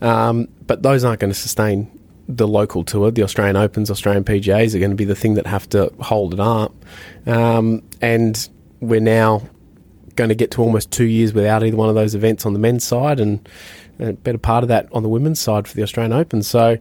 [0.00, 1.90] Um, but those aren't going to sustain
[2.28, 3.10] the local tour.
[3.10, 6.34] The Australian Opens, Australian PGAs are going to be the thing that have to hold
[6.34, 6.74] it up.
[7.26, 8.48] Um, and
[8.80, 9.42] we're now
[10.16, 12.58] going to get to almost two years without either one of those events on the
[12.58, 13.46] men's side and
[13.98, 16.42] a better part of that on the women's side for the Australian Open.
[16.42, 16.78] So,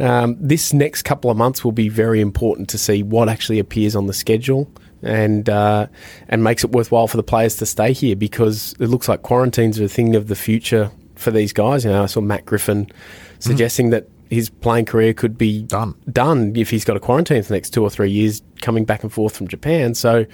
[0.00, 3.94] um, this next couple of months will be very important to see what actually appears
[3.94, 4.68] on the schedule
[5.06, 5.86] and uh,
[6.28, 9.80] and makes it worthwhile for the players to stay here because it looks like quarantines
[9.80, 11.84] are a thing of the future for these guys.
[11.84, 12.90] You know, I saw Matt Griffin
[13.38, 15.94] suggesting that his playing career could be Done.
[16.10, 19.02] done if he's got a quarantine for the next two or three years coming back
[19.02, 19.94] and forth from Japan.
[19.94, 20.26] So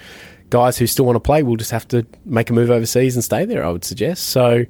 [0.49, 3.23] guys who still want to play will just have to make a move overseas and
[3.23, 4.29] stay there, I would suggest.
[4.29, 4.65] So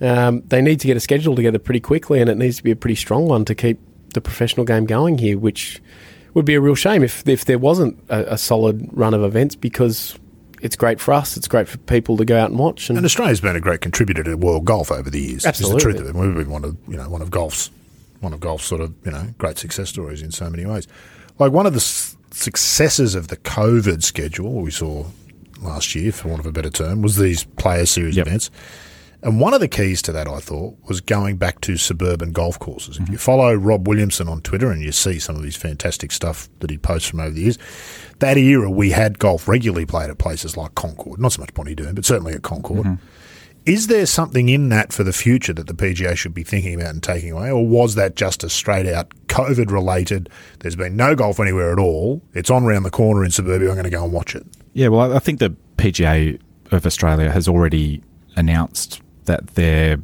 [0.00, 2.70] um, they need to get a schedule together pretty quickly and it needs to be
[2.70, 3.80] a pretty strong one to keep
[4.14, 5.80] the professional game going here, which
[6.34, 9.54] would be a real shame if, if there wasn't a, a solid run of events
[9.54, 10.18] because
[10.60, 12.88] it's great for us, it's great for people to go out and watch.
[12.90, 15.46] And, And Australia's been a great contributor to world golf over the years.
[15.46, 15.76] Absolutely.
[15.76, 16.14] The truth of it.
[16.18, 17.70] We've been one of you know one of golf's
[18.20, 20.86] one of golf's sort of you know great success stories in so many ways.
[21.38, 25.04] Like one of the s- successes of the COVID schedule we saw
[25.62, 28.26] last year, for want of a better term, was these player series Yep.
[28.26, 28.50] events.
[29.20, 32.58] And one of the keys to that, I thought, was going back to suburban golf
[32.58, 32.98] courses.
[32.98, 36.48] If you follow Rob Williamson on Twitter and you see some of his fantastic stuff
[36.60, 37.58] that he posts from over the years,
[38.20, 41.74] that era we had golf regularly played at places like Concord, not so much Bonnie
[41.74, 42.98] Doon, but certainly at Concord.
[43.66, 46.90] Is there something in that for the future that the PGA should be thinking about
[46.90, 50.30] and taking away, or was that just a straight out COVID related?
[50.60, 52.22] There's been no golf anywhere at all.
[52.34, 53.68] It's on round the corner in suburbia.
[53.68, 54.46] I'm going to go and watch it.
[54.72, 58.02] Yeah, well, I think the PGA of Australia has already
[58.36, 59.98] announced that they're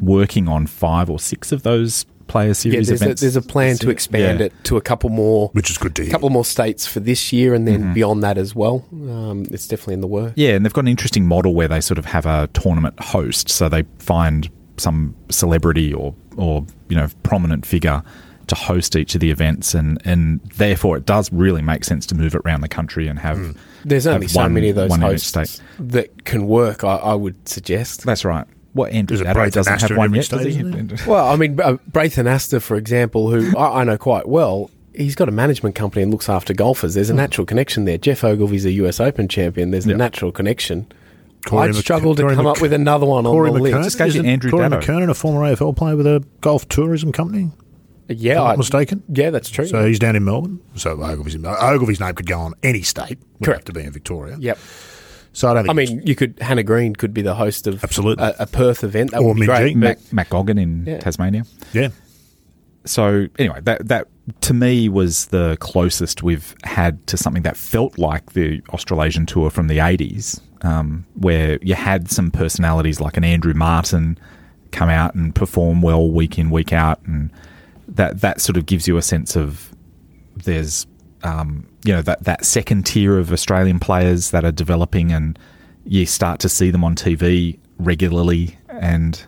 [0.00, 3.20] working on five or six of those player Yeah, series there's a, events.
[3.20, 4.46] there's a plan to expand Yeah.
[4.46, 6.10] it to a couple more, Which is good to hear.
[6.10, 8.86] a couple more states for this year, and then beyond that as well.
[8.92, 10.32] Um, it's definitely in the work.
[10.36, 13.50] Yeah, and they've got an interesting model where they sort of have a tournament host.
[13.50, 14.48] So they find
[14.78, 18.02] some celebrity or, or you know, prominent figure
[18.48, 22.14] to host each of the events, and, and therefore it does really make sense to
[22.14, 23.38] move it around the country and have.
[23.38, 23.56] Mm.
[23.84, 25.60] There's only have so one- many of those one hosts state.
[25.78, 26.84] that can work.
[26.84, 28.04] I, I would suggest.
[28.04, 28.46] That's right.
[28.72, 30.62] What Andrew Is it Dado Braithen doesn't Astor have one yet, does he?
[30.62, 31.06] Mm.
[31.06, 35.14] Well, I mean, uh, Braithen Astor, for example, who I, I know quite well, he's
[35.14, 36.94] got a management company and looks after golfers.
[36.94, 37.16] There's a mm.
[37.16, 37.98] natural connection there.
[37.98, 39.72] Geoff Ogilvy's a US Open champion.
[39.72, 39.94] There's Yeah.
[39.94, 40.86] a natural connection.
[41.44, 43.60] Corey I'd Mc- struggle to Corey come Mc- up with another one Corey on the
[43.60, 43.84] McKernan, list.
[43.88, 44.80] Just goes to isn't Andrew Corey Dado.
[44.80, 47.50] McKernan, a former AFL player with a golf tourism company.
[48.08, 49.02] Yeah, I'm I, mistaken.
[49.08, 49.66] yeah, that's true.
[49.66, 50.60] So he's down in Melbourne.
[50.74, 53.18] So Ogilvy's, Ogilvy's name could go on any state.
[53.38, 53.60] Would Correct.
[53.68, 54.36] have to be in Victoria.
[54.40, 54.58] yep.
[55.34, 55.70] So I don't think.
[55.70, 58.22] I mean, you could Hannah Green could be the host of Absolutely.
[58.24, 59.12] a, a Perth event.
[59.12, 59.46] That Or would be Minjee.
[59.46, 59.76] great.
[59.76, 60.98] Mac, Mac Goggin in Yeah.
[60.98, 61.44] Tasmania.
[61.72, 61.88] yeah.
[62.84, 64.08] so anyway, that that
[64.42, 69.48] to me was the closest we've had to something that felt like the Australasian tour
[69.50, 74.18] from the eighties, um, where you had some personalities like an Andrew Martin
[74.70, 77.30] come out and perform well week in week out, and
[77.96, 79.74] that that sort of gives you a sense of
[80.36, 80.86] there's
[81.22, 85.38] um, you know that that second tier of Australian players that are developing, and
[85.84, 89.24] you start to see them on TV regularly, and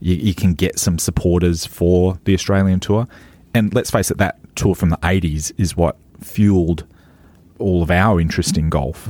[0.00, 3.06] you, you can get some supporters for the Australian tour.
[3.54, 6.84] And let's face it, that tour from the '80s is what fueled
[7.58, 9.08] all of our interest in golf.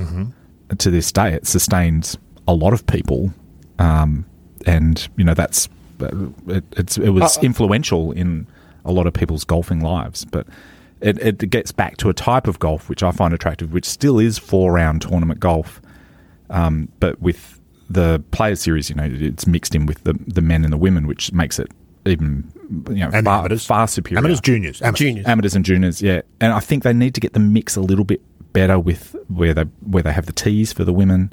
[0.79, 2.17] To this day, it sustains
[2.47, 3.33] a lot of people,
[3.79, 4.27] um,
[4.67, 5.69] and you know that's
[6.49, 8.47] it, it's, it was Uh, influential in
[8.89, 10.25] a lot of people's golfing lives.
[10.25, 10.47] But
[11.01, 14.19] it, it gets back to a type of golf which I find attractive, which still
[14.19, 15.81] is four round tournament golf,
[16.51, 20.65] um, but with the Players Series, you know, it's mixed in with the the men
[20.65, 21.71] and the women, which makes it
[22.05, 22.51] even
[22.91, 23.65] you know And far, amateurs.
[23.67, 24.19] far superior.
[24.19, 24.83] Amateurs, juniors.
[24.83, 24.99] Amateurs.
[25.07, 25.27] Juniors.
[25.27, 26.21] amateurs and juniors, yeah.
[26.41, 28.21] And I think they need to get the mix a little bit
[28.53, 31.33] better with where they where they have the tees for the women.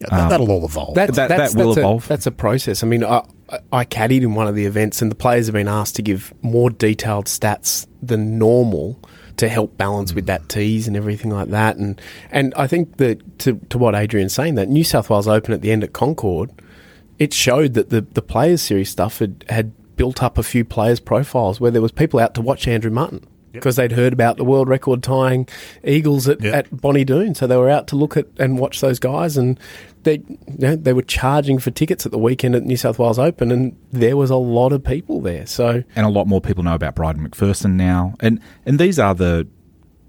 [0.00, 0.94] Yeah, that, that'll all evolve.
[0.94, 2.04] That's, That- that's, that will that's evolve.
[2.04, 2.82] A, that's a process.
[2.84, 5.54] I mean, I, I- I caddied in one of the events, and the players have
[5.54, 9.00] been asked to give more detailed stats than normal
[9.38, 11.76] to help balance with that tease and everything like that.
[11.76, 15.54] And and I think that to to what Adrian's saying, that New South Wales Open
[15.54, 16.50] at the end at Concord,
[17.18, 21.00] it showed that the the Players Series stuff had had built up a few players'
[21.00, 23.24] profiles where there was people out to watch Andrew Martin.
[23.50, 25.48] Because they'd heard about the world record tying
[25.82, 26.54] eagles at, Yep.
[26.54, 29.58] at Bonnie Doon, so they were out to look at and watch those guys, and
[30.04, 33.18] they you know, they were charging for tickets at the weekend at New South Wales
[33.18, 35.46] Open, and there was a lot of people there.
[35.46, 38.14] So and a lot more people know about Bryden Macpherson now.
[38.20, 39.46] And and these are the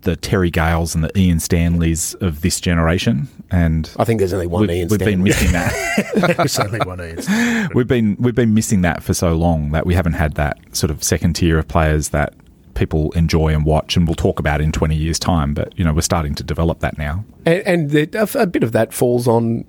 [0.02, 3.28] the Terry Gales and the Ian Stanleys of this generation.
[3.52, 6.34] And I think there's only one we've, Ian we've been missing that.
[6.38, 7.70] There's only one Ian.
[7.74, 10.92] we've been we've been missing that for so long that we haven't had that sort
[10.92, 12.34] of second tier of players that
[12.76, 15.92] people enjoy and watch and we'll talk about in 20 years time but you know
[15.92, 19.66] we're starting to develop that now and, and a, a bit of that falls on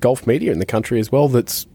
[0.00, 1.28] golf media in the country as well.
[1.28, 1.66] That's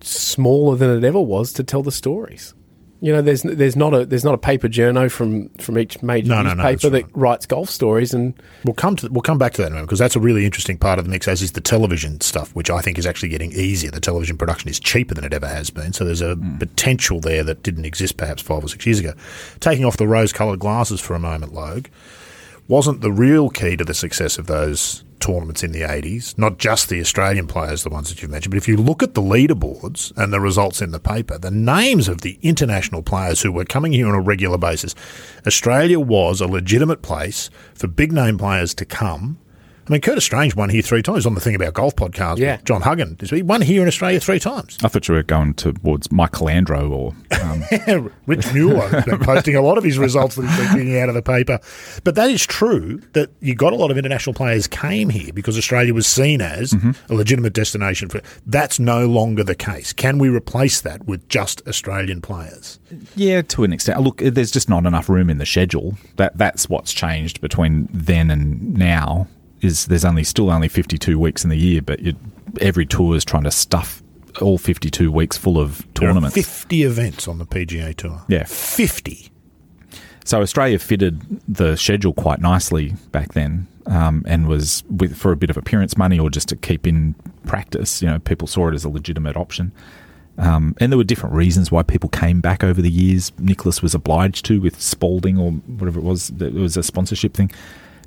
[0.00, 2.54] smaller than it ever was to tell the stories.
[3.00, 6.28] You know, there's there's not a there's not a paper journo from from each major
[6.28, 8.32] No, no, no, newspaper that's that writes golf stories, and
[8.64, 10.46] We'll come to we'll come back to that in a moment because that's a really
[10.46, 13.28] interesting part of the mix, as is the television stuff, which I think is actually
[13.28, 13.90] getting easier.
[13.90, 16.56] The television production is cheaper than it ever has been, so there's a hmm.
[16.56, 19.12] potential there that didn't exist perhaps five or six years ago.
[19.60, 21.88] Taking off the rose-coloured glasses for a moment, Logue,
[22.66, 26.88] wasn't the real key to the success of those tournaments in the 80s, not just
[26.88, 30.16] the Australian players, the ones that you've mentioned, but if you look at the leaderboards
[30.16, 33.92] and the results in the paper, the names of the international players who were coming
[33.92, 34.94] here on a regular basis,
[35.46, 39.38] Australia was a legitimate place for big name players to come.
[39.88, 42.58] I mean, Curtis Strange won here three times on the Thing About Golf podcast Yeah.
[42.64, 43.16] John Huggan.
[43.20, 44.76] He won here in Australia three times.
[44.82, 49.54] I thought you were going towards Michael Landro or um, Rich Mueller has been posting
[49.54, 51.60] a lot of his results that he's been getting out of the paper.
[52.02, 55.56] But that is true that you got a lot of international players came here because
[55.56, 56.74] Australia was seen as
[57.08, 58.20] a legitimate destination for.
[58.44, 59.92] That's no longer the case.
[59.92, 62.80] Can we replace that with just Australian players?
[63.14, 64.00] Yeah, to an extent.
[64.00, 65.96] Look, there's just not enough room in the schedule.
[66.16, 69.28] That that's what's changed between then and now.
[69.66, 72.14] Is there's only still only 52 weeks in the year, but you,
[72.60, 74.02] every tour is trying to stuff
[74.40, 76.34] all 52 weeks full of tournaments.
[76.34, 78.22] 50 events on the PGA Tour.
[78.28, 78.44] Yeah.
[78.44, 79.30] 50.
[80.24, 83.66] So Australia fitted the schedule quite nicely back then.
[83.86, 87.14] um, and was with for a bit of appearance money or just to keep in
[87.46, 88.02] practice.
[88.02, 89.72] You know, people saw it as a legitimate option.
[90.38, 93.32] Um, and there were different reasons why people came back over the years.
[93.38, 96.30] Nicklaus was obliged to with Spalding or whatever it was.
[96.30, 97.50] It was a sponsorship thing.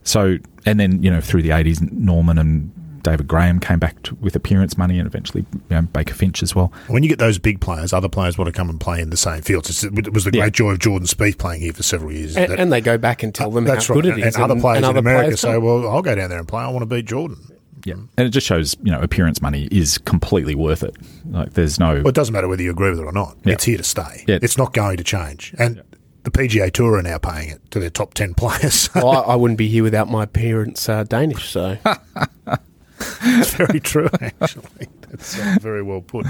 [0.04, 2.72] So, and then you know through the eighties, Norman and
[3.04, 6.54] David Graham came back to, with appearance money, and eventually you know, Baker Finch as
[6.54, 6.74] well.
[6.88, 9.18] When you get those big players, other players want to come and play in the
[9.18, 9.70] same fields.
[9.70, 10.50] It's, it was the great Yeah.
[10.50, 12.36] joy of Jordan Spieth playing here for several years.
[12.36, 14.04] And, That- and they go back and tell uh, them that's how right.
[14.04, 14.36] good it is.
[14.36, 15.64] And, other players and in America players say, come.
[15.64, 16.62] "Well, I'll go down there and play.
[16.62, 17.38] I want to beat Jordan."
[17.86, 20.98] Yeah, and it just shows you know appearance money is completely worth it.
[21.26, 23.38] Like there's no Well, it doesn't matter whether you agree with it or not.
[23.46, 23.54] Yeah.
[23.54, 24.26] It's here to stay.
[24.28, 24.40] Yeah.
[24.42, 25.56] It's not going to change.
[25.58, 25.82] And
[26.24, 28.90] the PGA Tour are now paying it to their top ten players.
[28.96, 31.78] well, I, I wouldn't be here without my parents' uh, Danish, so
[33.00, 34.88] very true, actually.
[35.10, 36.26] That's uh, very well put.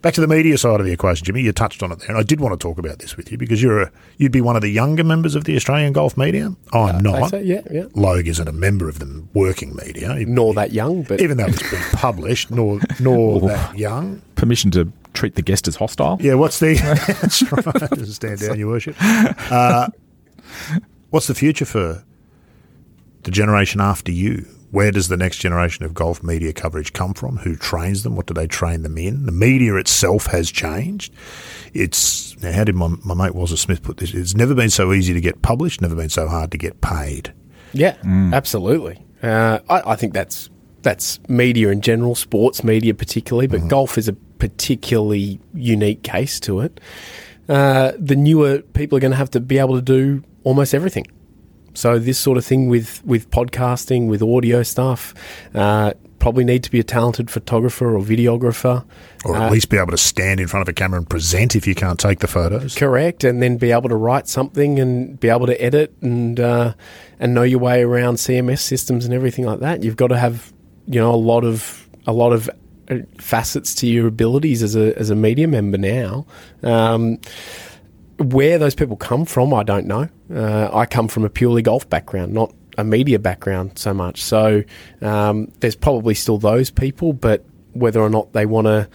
[0.00, 1.42] Back to the media side of the equation, Jimmy.
[1.42, 3.38] You touched on it there, and I did want to talk about this with you
[3.38, 6.54] because you're a you'd be one of the younger members of the Australian golf media.
[6.72, 7.30] I'm not.
[7.30, 7.86] so, yeah, yeah.
[7.94, 11.68] Logue isn't a member of the working media, Nor that young, but even though it's
[11.70, 14.22] been published, nor nor that young.
[14.36, 16.16] permission to treat the guest as hostile.
[16.20, 16.74] Yeah, what's the?
[17.20, 18.06] that's right.
[18.06, 18.94] Stand down, your worship.
[19.00, 19.88] Uh,
[21.10, 22.04] what's the future for
[23.24, 24.46] the generation after you?
[24.70, 27.38] Where does the next generation of golf media coverage come from?
[27.38, 28.16] Who trains them?
[28.16, 29.24] What do they train them in?
[29.24, 31.12] The media itself has changed.
[31.72, 34.12] It's now, how did my, my mate Walter Smith put this?
[34.12, 35.80] It's never been so easy to get published.
[35.80, 37.32] Never been so hard to get paid.
[37.72, 37.96] yeah,
[38.32, 39.02] absolutely.
[39.22, 40.50] Uh, I, I think that's
[40.82, 46.60] that's media in general, sports media particularly, but golf is a particularly unique case to
[46.60, 46.80] it.
[47.48, 51.06] Uh, the newer people are going to have to be able to do almost everything.
[51.78, 55.14] So this sort of thing with with podcasting, with audio stuff,
[55.54, 58.84] uh, probably need to be a talented photographer or videographer.
[59.24, 61.54] Or at Uh, least be able to stand in front of a camera and present
[61.54, 62.74] if you can't take the photos.
[62.74, 66.72] Correct, and then be able to write something and be able to edit and uh,
[67.20, 69.84] and know your way around CMS systems and everything like that.
[69.84, 70.52] You've got to have
[70.88, 72.50] you know a lot of a lot of
[72.90, 76.26] uh, facets to your abilities as a as a media member now.
[76.64, 77.18] Um,
[78.18, 80.08] where those people come from, I don't know.
[80.32, 84.22] Uh, I come from a purely golf background, not a media background so much.
[84.22, 84.62] So
[85.00, 88.88] um, there's probably still those people, but whether or not they want to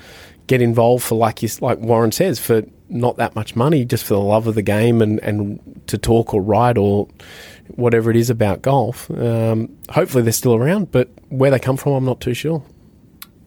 [0.48, 4.14] get involved for like you, like Warren says, for not that much money, just for
[4.14, 7.08] the love of the game and, and to talk or write or
[7.76, 9.10] whatever it is about golf.
[9.12, 12.64] Um, hopefully they're still around, but where they come from, I'm not too sure.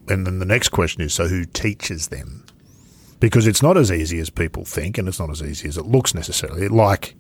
[0.09, 2.46] And then the next question is so who teaches them?
[3.19, 5.87] Because it's not as easy as people think, and it's not as easy as it
[5.87, 6.69] looks necessarily.
[6.69, 7.15] Like,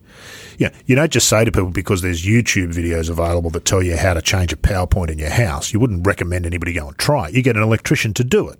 [0.58, 3.82] you, know, you don't just say to people because there's YouTube videos available that tell
[3.82, 5.72] you how to change a PowerPoint in your house.
[5.72, 7.34] You wouldn't recommend anybody go and try it.
[7.34, 8.58] You get an electrician to do it.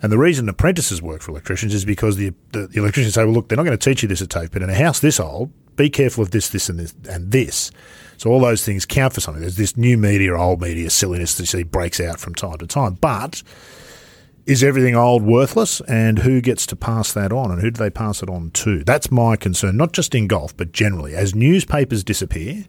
[0.00, 3.34] And the reason apprentices work for electricians is because the, the, the electricians say, well,
[3.34, 5.18] look, they're not going to teach you this at TAFE, but in a house this
[5.18, 7.72] old, be careful of this, this, and this, and this.
[8.16, 9.40] So all those things count for something.
[9.40, 12.94] There's this new media, old media silliness that breaks out from time to time.
[12.94, 13.42] But
[14.48, 15.82] is everything old worthless?
[15.82, 17.50] And who gets to pass that on?
[17.50, 18.82] And who do they pass it on to?
[18.82, 21.14] That's my concern, not just in golf, but generally.
[21.14, 22.64] As newspapers disappear,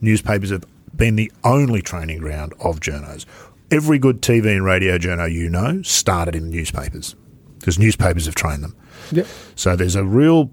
[0.00, 0.64] newspapers have
[0.96, 3.26] been the only training ground of journos.
[3.72, 7.16] Every good TV and radio journo you know started in newspapers
[7.58, 8.76] because newspapers have trained them.
[9.10, 9.26] Yep.
[9.56, 10.52] So there's a real,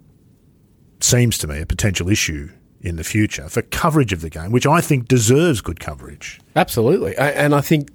[1.00, 4.66] seems to me, a potential issue in the future for coverage of the game, which
[4.66, 6.40] I think deserves good coverage.
[6.56, 7.92] Absolutely, and I think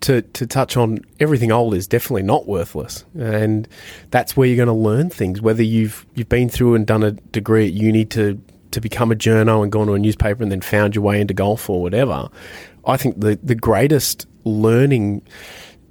[0.00, 3.68] to to touch on everything old is definitely not worthless, and
[4.10, 5.40] that's where you're going to learn things.
[5.40, 9.16] Whether you've you've been through and done a degree at uni to to become a
[9.16, 12.28] journo and gone to a newspaper and then found your way into golf or whatever,
[12.84, 15.22] I think the the greatest learning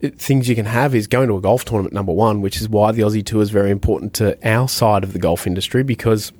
[0.04, 2.70] uh, things you can have is going to a golf tournament number one, which is
[2.70, 6.32] why the Aussie Tour is very important to our side of the golf industry because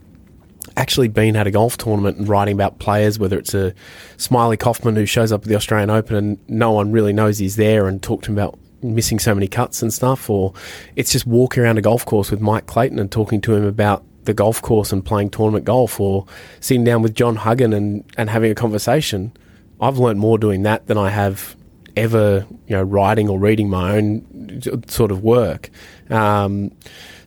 [0.78, 3.74] actually been at a golf tournament and writing about players, whether it's a
[4.18, 7.56] Smylie Kaufman who shows up at the Australian Open and no one really knows he's
[7.56, 10.54] there and talk to him about missing so many cuts and stuff, or
[10.96, 14.04] it's just walking around a golf course with Mike Clayton and talking to him about
[14.24, 16.26] the golf course and playing tournament golf, or
[16.60, 19.34] sitting down with John Huggan and, and having a conversation.
[19.82, 21.56] I've learned more doing that than I have
[21.96, 25.70] ever, you know, writing or reading my own sort of work.
[26.10, 26.72] Um,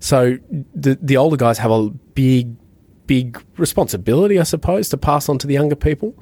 [0.00, 0.38] so
[0.74, 2.56] the the older guys have a big
[3.12, 6.14] big responsibility, I suppose, to pass on to the younger people.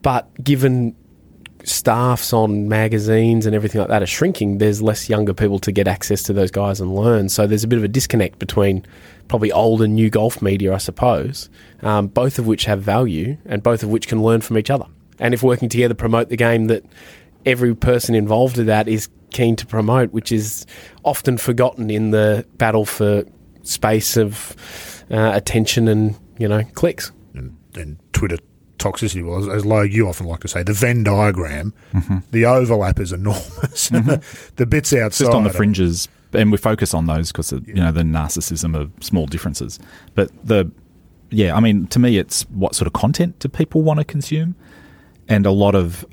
[0.00, 0.96] But given
[1.64, 5.86] staffs on magazines and everything like that are shrinking, there's less younger people to get
[5.86, 7.28] access to those guys and learn.
[7.28, 8.86] So there's a bit of a disconnect between
[9.28, 11.50] probably old and new golf media, I suppose,
[11.82, 14.86] um, both of which have value and both of which can learn from each other.
[15.18, 16.86] And if working together promote the game that
[17.44, 20.64] every person involved in that is keen to promote, which is
[21.04, 23.24] often forgotten in the battle for
[23.62, 24.56] space of
[25.10, 27.12] uh, attention and you know clicks.
[27.34, 28.38] And, and Twitter
[28.78, 29.24] toxicity.
[29.24, 32.18] Well, as, as Low, you often like to say, the Venn diagram, mm-hmm.
[32.32, 33.90] the overlap is enormous.
[33.90, 34.52] Mm-hmm.
[34.56, 35.26] the bits outside.
[35.26, 38.90] just on the fringes, and we focus on those because you know the narcissism of
[39.00, 39.78] small differences.
[40.14, 40.72] But the
[41.30, 44.56] yeah, I mean, to me, it's what sort of content do people want to consume,
[45.28, 46.04] and a lot of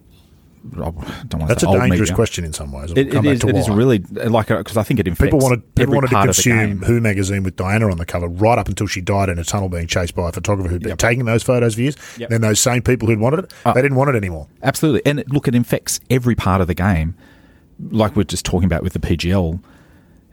[0.74, 2.16] I don't want to That's say a old dangerous media.
[2.16, 2.90] question in some ways.
[2.94, 3.40] We'll It, come it back is.
[3.42, 5.96] to It is really like uh, because I think it infects People wanted people every
[5.96, 6.82] wanted to part of consume.
[6.84, 9.70] Who magazine with Diana on the cover right up until she died in a tunnel
[9.70, 11.96] being chased by a photographer who'd been taking those photos for years.
[12.18, 12.30] Yep.
[12.30, 13.74] Then those same people who'd wanted it, Oh.
[13.74, 14.48] they didn't want it anymore.
[14.64, 15.02] Absolutely.
[15.06, 17.16] And it- look, it infects every part of the game.
[17.92, 19.60] Like we're just talking about with the PGL.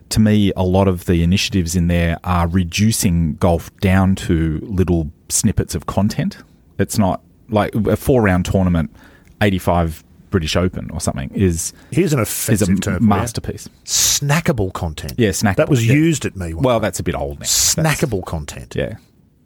[0.09, 5.11] To me, a lot of the initiatives in there are reducing golf down to little
[5.29, 6.37] snippets of content.
[6.77, 8.95] It's not like a four round tournament,
[9.41, 12.97] 85 British Open or something is Here's an is offensive a term.
[12.97, 13.07] for you.
[13.09, 13.69] masterpiece.
[13.85, 15.13] Snackable content.
[15.17, 15.55] Yeah, snackable.
[15.57, 15.93] That was yeah.
[15.93, 16.53] used at me.
[16.53, 17.45] One Well, that's a bit old now.
[17.45, 18.75] That's- snackable content.
[18.75, 18.95] Yeah.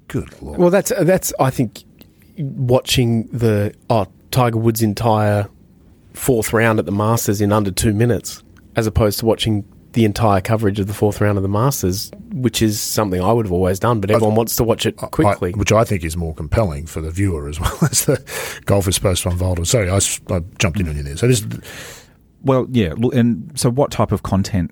[0.08, 0.58] Good lord.
[0.60, 1.84] Well, that's that's I think
[2.38, 5.48] watching the oh Tiger Woods' entire
[6.14, 8.44] fourth round at the Masters in under two minutes,
[8.76, 9.64] as opposed to watching
[9.94, 13.46] the entire coverage of the fourth round of the Masters, which is something I would
[13.46, 14.00] have always done.
[14.02, 15.54] But everyone wants to watch it quickly.
[15.54, 18.88] I- which I think is more compelling for the viewer as well as the golf
[18.88, 19.68] is supposed to unfold.
[19.68, 20.00] Sorry, I
[20.60, 21.18] jumped in on you there.
[21.18, 21.46] So this,
[22.44, 22.94] Well, yeah.
[23.14, 24.72] And so what type of content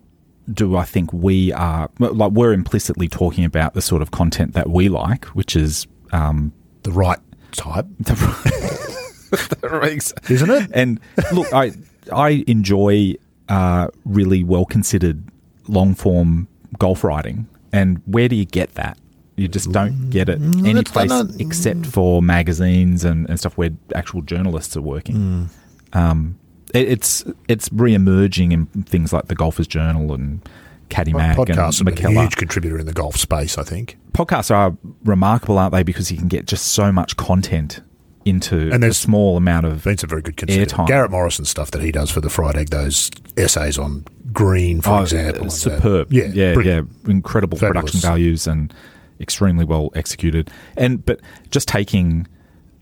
[0.54, 1.90] do I think we are?
[2.00, 5.88] Like, we're implicitly talking about the sort of content that we like, which is.
[6.14, 6.54] Um,
[6.84, 7.20] the right
[7.52, 10.72] type, the right, isn't it?
[10.74, 11.00] and
[11.34, 11.74] look, I
[12.14, 13.16] I enjoy
[13.50, 15.24] uh, really well considered
[15.68, 16.48] long form
[16.80, 17.48] golf writing.
[17.74, 18.98] And where do you get that?
[19.36, 24.24] You just don't get it any place except for magazines and, and stuff where actual
[24.24, 25.50] journalists are working.
[25.94, 26.40] Um,
[26.74, 30.42] it, it's it's re-emerging in things like the Golfers Journal and
[30.90, 33.60] Caddy Mag and Podcasts have been a McKellar huge contributor in the golf space.
[33.60, 33.98] I think.
[34.14, 35.84] podcasts are remarkable, aren't they?
[35.84, 37.82] Because you can get just so much content
[38.28, 39.84] into And a small amount of.
[39.84, 40.36] Been some very good.
[40.36, 40.88] Airtime.
[40.88, 44.92] Garrett Morrison stuff that he does for the Fried Egg, those essays on green, for
[44.92, 45.50] Oh, example.
[45.50, 46.12] superb.
[46.12, 46.90] Yeah, yeah, brilliant.
[47.06, 47.12] yeah.
[47.12, 47.92] Incredible Fabulous.
[47.92, 48.74] production values and
[49.20, 50.50] extremely well executed.
[50.76, 51.20] And but
[51.52, 52.28] just taking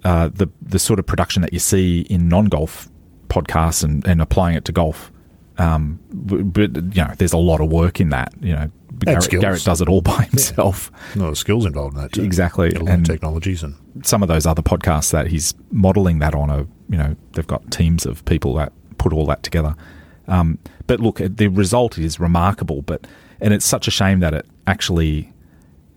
[0.03, 2.89] uh, the the sort of production that you see in non golf
[3.29, 5.11] podcasts and, and applying it to golf.
[5.57, 8.33] Um, b- but you know, there's a lot of work in that.
[8.41, 9.29] You know, Garrett.
[9.29, 10.91] Garrett does it all by himself.
[11.15, 12.23] A lot of skills involved in that too.
[12.23, 12.73] Exactly.
[12.75, 16.97] And- technologies and some of those other podcasts that he's modeling that on are, you
[16.97, 19.75] know, they've got teams of people that put all that together.
[20.27, 23.05] Um, but look, the result is remarkable, but
[23.39, 25.31] and it's such a shame that it actually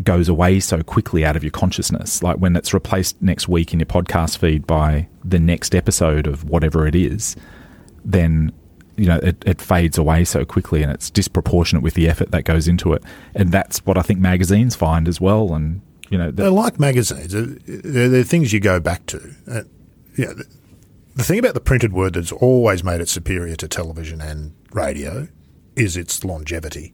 [0.03, 2.23] goes away so quickly out of your consciousness.
[2.23, 6.45] Like when it's replaced next week in your podcast feed by the next episode of
[6.45, 7.37] whatever it is,
[8.05, 8.53] then
[8.99, 12.45] you know it, it fades away so quickly, and it's disproportionate with the effort that
[12.45, 13.03] goes into it.
[13.35, 15.55] And that's what I think magazines find as well.
[15.55, 15.81] And
[16.11, 17.33] you know, They're like magazines.
[17.33, 19.35] They're, they're, things you go back to.
[19.51, 19.63] Uh,
[20.17, 20.33] yeah,
[21.15, 25.29] the, thing about the printed word that's always made it superior to television and radio
[25.77, 26.93] is its longevity.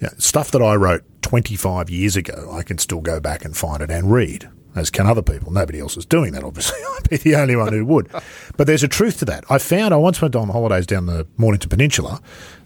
[0.00, 3.82] Yeah, stuff that I wrote 25 years ago, I can still go back and find
[3.82, 5.52] it and read, as can other people.
[5.52, 6.78] Nobody else is doing that, obviously.
[6.96, 8.08] I'd be the only one who would.
[8.56, 9.44] But there's a truth to that.
[9.50, 12.20] I found, I once went on holidays down the Mornington Peninsula.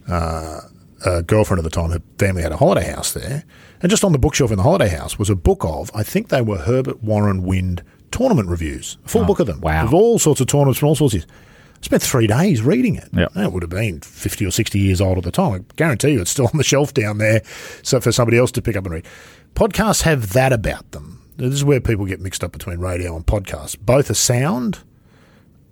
[0.09, 0.61] Uh,
[1.05, 3.45] a girlfriend at the time, her family had a holiday house there.
[3.83, 6.29] And just on the bookshelf in the holiday house was a book of, I think
[6.29, 9.61] they were Herbert Warren Wind tournament reviews, a full book of them.
[9.61, 9.85] wow.
[9.85, 11.31] Of all sorts of tournaments from all sorts of years.
[11.77, 13.09] I spent three days reading it.
[13.13, 13.33] Yep.
[13.35, 15.67] That would have been 50 or 60 years old at the time.
[15.71, 17.43] I guarantee you it's still on the shelf down there
[17.83, 19.07] so for somebody else to pick up and read.
[19.55, 21.16] Podcasts have that about them.
[21.37, 23.79] This is where people get mixed up between radio and podcasts.
[23.79, 24.79] Both are sound,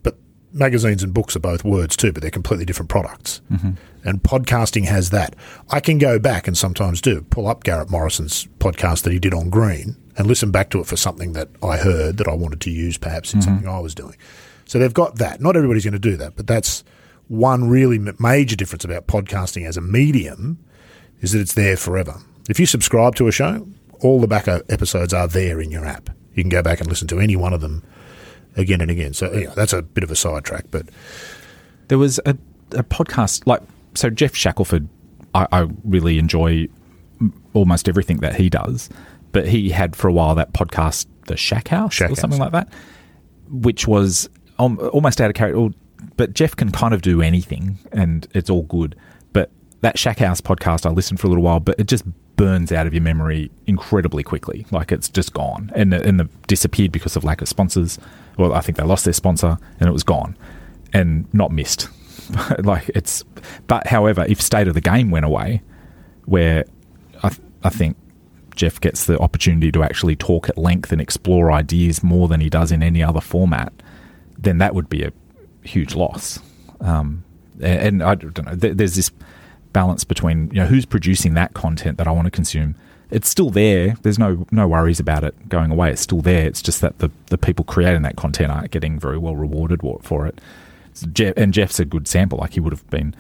[0.03, 0.17] but
[0.53, 3.41] magazines and books are both words too, but they're completely different products.
[3.51, 3.73] Mm-hmm.
[4.05, 5.35] And podcasting has that.
[5.71, 9.33] I can go back and sometimes do pull up Garrett Morrison's podcast that he did
[9.33, 12.61] on green and listen back to it for something that I heard that I wanted
[12.63, 13.49] to use perhaps in mm-hmm.
[13.49, 14.17] something I was doing.
[14.67, 15.41] So they've got that.
[15.41, 16.85] Not everybody's going to do that, but that's
[17.29, 20.59] one really major difference about podcasting as a medium
[21.21, 22.21] is that it's there forever.
[22.49, 23.67] If you subscribe to a show,
[24.05, 26.11] all the back episodes are there in your app.
[26.35, 27.83] You can go back and listen to any one of them
[28.57, 29.15] again and again.
[29.15, 30.87] So yeah, that's a bit of a sidetrack, but
[31.89, 32.37] There was a,
[32.73, 33.61] a podcast like
[33.95, 34.89] so Geoff Shackelford.
[35.35, 36.69] I, I really enjoy
[37.55, 38.89] almost everything that he does,
[39.33, 42.53] but he had for a while that podcast, the Shack House Shack or something House.
[42.53, 42.73] like that,
[43.51, 44.29] which was
[44.59, 45.69] um, almost out of character.
[46.17, 48.95] But Geoff can kind of do anything, and it's all good.
[49.33, 49.51] But
[49.81, 52.05] that Shack House podcast, I listened for a little while, but it just
[52.37, 54.67] burns out of your memory incredibly quickly.
[54.71, 57.99] Like it's just gone, and and the disappeared because of lack of sponsors.
[58.39, 60.37] Well, I think they lost their sponsor, and it was gone,
[60.93, 61.89] and not missed.
[62.65, 63.25] like it's,
[63.67, 65.63] but however, if state of the game went away,
[66.25, 66.65] where
[67.23, 67.97] I, th- I think
[68.57, 72.49] Geoff gets the opportunity to actually talk at length and explore ideas more than he
[72.49, 73.73] does in any other format,
[74.39, 75.13] then that would be a
[75.63, 76.39] huge loss.
[76.81, 77.25] Um,
[77.61, 78.55] and, and I don't know.
[78.55, 79.11] There's this
[79.75, 82.75] balance between you know who's producing that content that I want to consume.
[83.11, 83.97] It's still there.
[84.01, 85.91] There's no no worries about it going away.
[85.91, 86.47] It's still there.
[86.47, 90.27] It's just that the, the people creating that content aren't getting very well rewarded for
[90.27, 90.41] it.
[90.95, 92.39] So Geoff, and Geoff's a good sample.
[92.39, 93.15] Like he would have been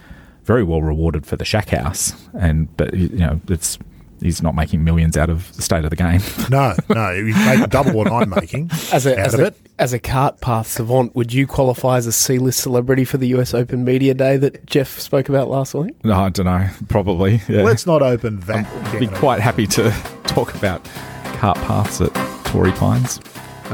[0.45, 3.79] very well rewarded for the Shack House, and but you know it's
[4.21, 6.21] he's not making millions out of the state of the game.
[6.51, 9.61] no, no, he's making double what I'm making as a, out as of a, it.
[9.79, 13.55] As a cart path savant, would you qualify as a C-list celebrity for the US
[13.55, 15.95] Open Media Day that Geoff spoke about last week?
[16.05, 16.69] No, I don't know.
[16.89, 17.41] Probably.
[17.49, 17.62] Yeah.
[17.62, 18.67] Let's not open that.
[18.67, 19.91] I'd be quite happy to
[20.25, 20.85] talk about
[21.37, 22.15] cart paths at
[22.47, 23.21] Torrey Pines.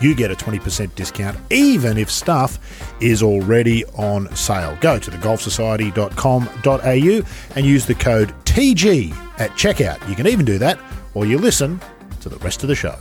[0.00, 2.58] you get a 20% discount even if stuff
[3.00, 4.76] is already on sale.
[4.80, 10.06] Go to thegolfsociety.com.au and use the code TG at checkout.
[10.08, 10.76] You can even do that
[11.12, 11.80] while you listen
[12.20, 12.98] to the rest of the show.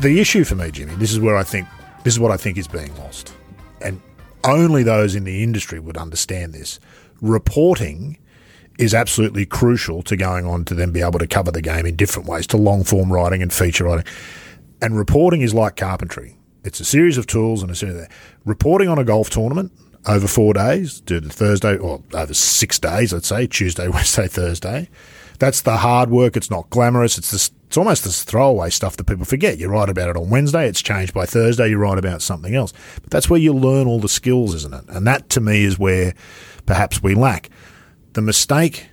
[0.00, 1.66] The issue for me, Jimmy, this is where I think
[2.04, 3.34] this is what I think is being lost.
[3.80, 4.00] And
[4.44, 6.78] only those in the industry would understand this.
[7.20, 8.18] Reporting
[8.78, 11.96] is absolutely crucial to going on to then be able to cover the game in
[11.96, 14.06] different ways to long form writing and feature writing.
[14.80, 16.36] And reporting is like carpentry.
[16.62, 18.08] It's a series of tools and a series of
[18.44, 19.72] reporting on a golf tournament
[20.08, 24.88] over four days, do the Thursday or over six days, let's say Tuesday, Wednesday, Thursday.
[25.38, 26.36] That's the hard work.
[26.36, 27.18] It's not glamorous.
[27.18, 29.58] It's this, it's almost this throwaway stuff that people forget.
[29.58, 30.66] You write about it on Wednesday.
[30.66, 31.68] It's changed by Thursday.
[31.68, 32.72] You write about something else.
[33.00, 34.84] But that's where you learn all the skills, isn't it?
[34.88, 36.14] And that to me is where
[36.66, 37.50] perhaps we lack.
[38.14, 38.88] The mistake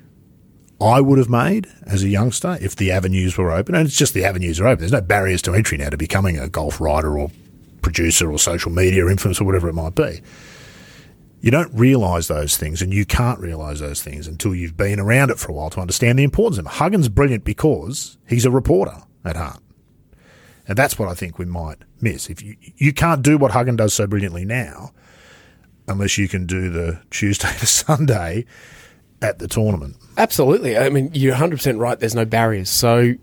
[0.79, 4.13] I would have made as a youngster if the avenues were open, and it's just
[4.13, 4.81] the avenues are open.
[4.81, 7.31] There's no barriers to entry now to becoming a golf writer or
[7.81, 10.21] producer or social media influencer or whatever it might be.
[11.45, 15.29] You don't realise those things, and you can't realise those things until you've been around
[15.29, 16.73] it for a while to understand the importance of them.
[16.73, 19.59] Huggan's brilliant because he's a reporter at heart.
[20.67, 22.31] And that's what I think we might miss.
[22.31, 24.91] If you you can't do what Huggins does so brilliantly now,
[25.87, 28.45] unless you can do the Tuesday to Sunday
[29.21, 29.97] at the tournament.
[30.17, 30.75] Absolutely.
[30.75, 31.99] I mean, you're 100% right.
[31.99, 32.71] There's no barriers.
[32.71, 33.13] So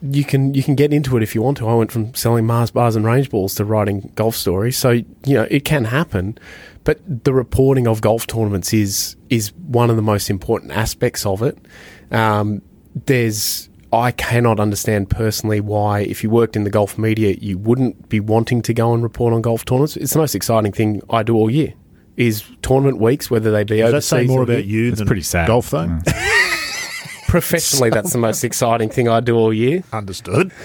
[0.00, 1.68] you can you can get into it if you want to.
[1.68, 4.78] I went from selling Mars bars and range balls to writing golf stories.
[4.78, 6.38] So, you know, it can happen.
[6.88, 11.42] But the reporting of golf tournaments is is one of the most important aspects of
[11.42, 11.58] it.
[12.10, 12.62] Um,
[13.04, 18.08] there's I cannot understand personally why, if you worked in the golf media, you wouldn't
[18.08, 19.98] be wanting to go and report on golf tournaments.
[19.98, 21.74] It's the most exciting thing I do all year.
[22.16, 24.98] Is tournament weeks, whether they be Does that overseas say more or about you It's
[25.00, 25.46] than pretty sad.
[25.46, 25.98] golf, though?
[27.28, 29.84] Professionally, that's the most exciting thing I do all year.
[29.92, 30.52] Understood.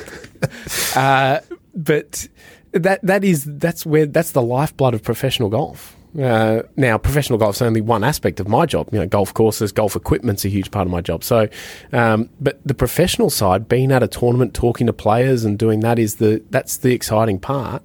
[0.96, 1.40] Uh,
[1.74, 2.28] but
[2.72, 5.96] that that is that's where that's the lifeblood of professional golf.
[6.20, 8.90] Uh, now, professional golf is only one aspect of my job.
[8.92, 11.24] You know, golf courses, golf equipment's a huge part of my job.
[11.24, 11.50] So,
[11.92, 15.98] um, but the professional side, being at a tournament, talking to players, and doing that
[15.98, 17.82] is the that's the exciting part.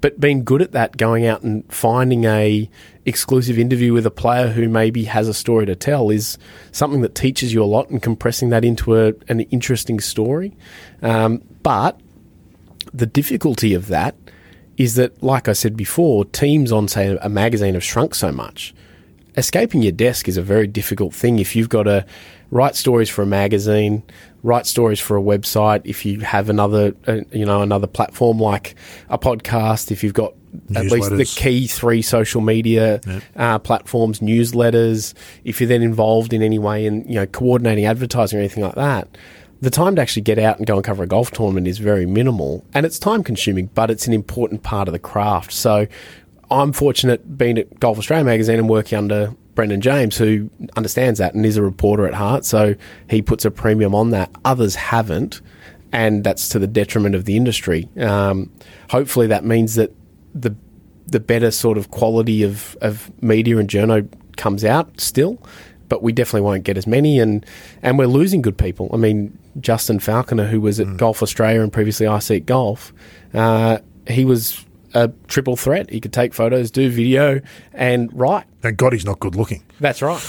[0.00, 2.68] But being good at that, going out and finding a
[3.06, 6.38] exclusive interview with a player who maybe has a story to tell is
[6.72, 10.56] something that teaches you a lot, and compressing that into a, an interesting story.
[11.02, 11.98] Um, but
[12.92, 14.14] the difficulty of that
[14.76, 18.74] is that, like I said before, teams on, say, a magazine have shrunk so much.
[19.36, 22.06] Escaping your desk is a very difficult thing if you've got to
[22.50, 24.02] write stories for a magazine,
[24.44, 25.82] write stories for a website.
[25.84, 28.76] If you have another, uh, you know, another platform like
[29.08, 30.34] a podcast, if you've got
[30.76, 33.00] at least the key three social media
[33.36, 35.14] uh, platforms, newsletters.
[35.44, 38.76] If you're then involved in any way in you know coordinating advertising or anything like
[38.76, 39.08] that,
[39.64, 42.06] the time to actually get out and go and cover a golf tournament is very
[42.06, 45.52] minimal, and it's time consuming, but it's an important part of the craft.
[45.52, 45.86] So,
[46.50, 51.34] I'm fortunate being at Golf Australia magazine and working under Brendan James, who understands that
[51.34, 52.44] and is a reporter at heart.
[52.44, 52.74] So
[53.08, 54.30] he puts a premium on that.
[54.44, 55.40] Others haven't,
[55.92, 57.88] and that's to the detriment of the industry.
[57.98, 58.50] Um,
[58.90, 59.92] hopefully, that means that
[60.34, 60.54] the
[61.06, 65.38] the better sort of quality of, of media and journo comes out still,
[65.88, 67.46] but we definitely won't get as many, and
[67.82, 68.90] and we're losing good people.
[68.92, 72.92] I mean, Justin Falconer, who was at Golf Australia and previously iSeekGolf,
[73.32, 73.78] uh,
[74.08, 75.90] he was a triple threat.
[75.90, 77.40] He could take photos, do video,
[77.72, 78.44] and write.
[78.60, 79.62] Thank God he's not good looking.
[79.80, 80.22] That's right.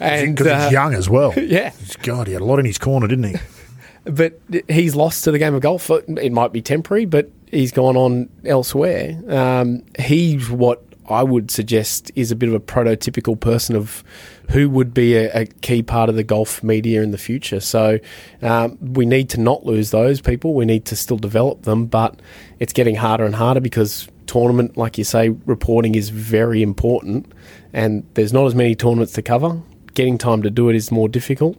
[0.00, 1.32] And Because uh, he's young as well.
[1.36, 1.72] yeah.
[2.02, 3.36] God, he had a lot in his corner, didn't he?
[4.04, 5.90] but he's lost to the game of golf.
[5.90, 9.20] It might be temporary, but he's gone on elsewhere.
[9.28, 14.02] Um, he's what I would suggest is a bit of a prototypical person of
[14.50, 17.60] who would be a, a key part of the golf media in the future.
[17.60, 17.98] So
[18.42, 20.54] um, we need to not lose those people.
[20.54, 22.20] We need to still develop them, but
[22.58, 27.32] it's getting harder and harder because tournament, like you say, reporting is very important,
[27.72, 29.60] and there's not as many tournaments to cover.
[29.94, 31.56] Getting time to do it is more difficult,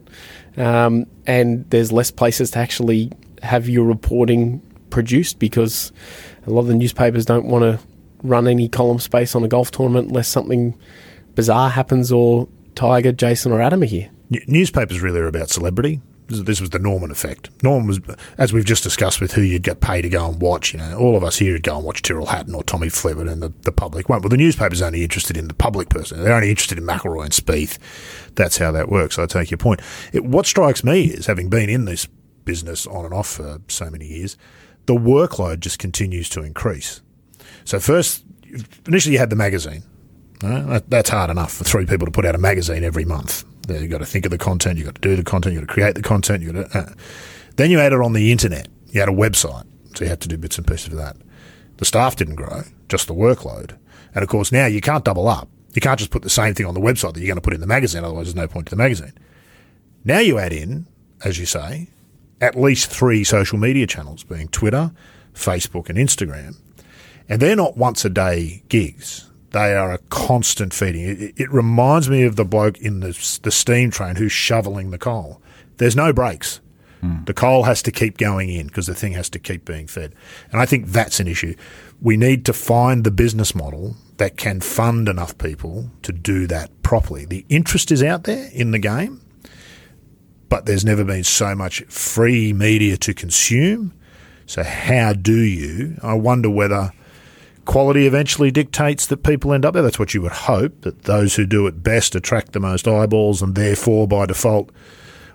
[0.56, 3.10] um, and there's less places to actually
[3.42, 5.92] have your reporting produced because
[6.46, 7.87] a lot of the newspapers don't want to
[8.22, 10.78] run any column space on a golf tournament unless something
[11.34, 14.10] bizarre happens or Tiger, Jason, or Adam are here.
[14.46, 16.00] Newspapers really are about celebrity.
[16.28, 17.50] This this was the Norman effect.
[17.62, 18.00] Norman was,
[18.36, 20.74] as we've just discussed with who you'd get paid to go and watch.
[20.74, 23.28] You know, all of us here would go and watch Tyrrell Hatton or Tommy Fleetwood,
[23.28, 24.22] and the, the public won't.
[24.22, 26.22] Well, the newspaper's only interested in the public person.
[26.22, 27.78] They're only interested in McIlroy and Spieth.
[28.34, 29.18] That's how that works.
[29.18, 29.80] I take your point.
[30.12, 32.06] It, what strikes me is, having been in this
[32.44, 34.36] business on and off for so many years,
[34.84, 37.00] the workload just continues to increase.
[37.68, 38.24] So first,
[38.86, 39.82] initially you had the magazine.
[40.40, 43.44] That, that's hard enough for three people to put out a magazine every month.
[43.68, 45.68] You've got to think of the content, you've got to do the content, you've got
[45.68, 46.42] to create the content.
[46.42, 46.94] You've got to, uh.
[47.56, 48.68] Then you it on the internet.
[48.86, 51.18] You had a website, so you had to do bits and pieces of that.
[51.76, 53.76] The staff didn't grow, just the workload.
[54.14, 55.50] And of course, now you can't double up.
[55.74, 57.52] You can't just put the same thing on the website that you're going to put
[57.52, 59.12] in the magazine, otherwise, there's no point to the magazine.
[60.04, 60.86] Now you add in,
[61.22, 61.90] as you say,
[62.40, 64.90] at least three social media channels, being Twitter,
[65.34, 66.56] Facebook, and Instagram.
[67.28, 69.30] And they're not once a day gigs.
[69.50, 71.04] They are a constant feeding.
[71.04, 74.98] It, it reminds me of the bloke in the, the steam train who's shoveling the
[74.98, 75.40] coal.
[75.78, 76.60] There's no breaks.
[77.00, 77.24] Hmm.
[77.24, 80.14] The coal has to keep going in because the thing has to keep being fed.
[80.50, 81.54] And I think that's an issue.
[82.00, 86.82] We need to find the business model that can fund enough people to do that
[86.82, 87.24] properly.
[87.24, 89.20] The interest is out there in the game,
[90.48, 93.94] but there's never been so much free media to consume.
[94.46, 95.98] So, how do you?
[96.02, 96.92] I wonder whether
[97.68, 99.82] quality eventually dictates that people end up there.
[99.82, 103.42] That's what you would hope, that those who do it best attract the most eyeballs
[103.42, 104.70] and therefore, by default,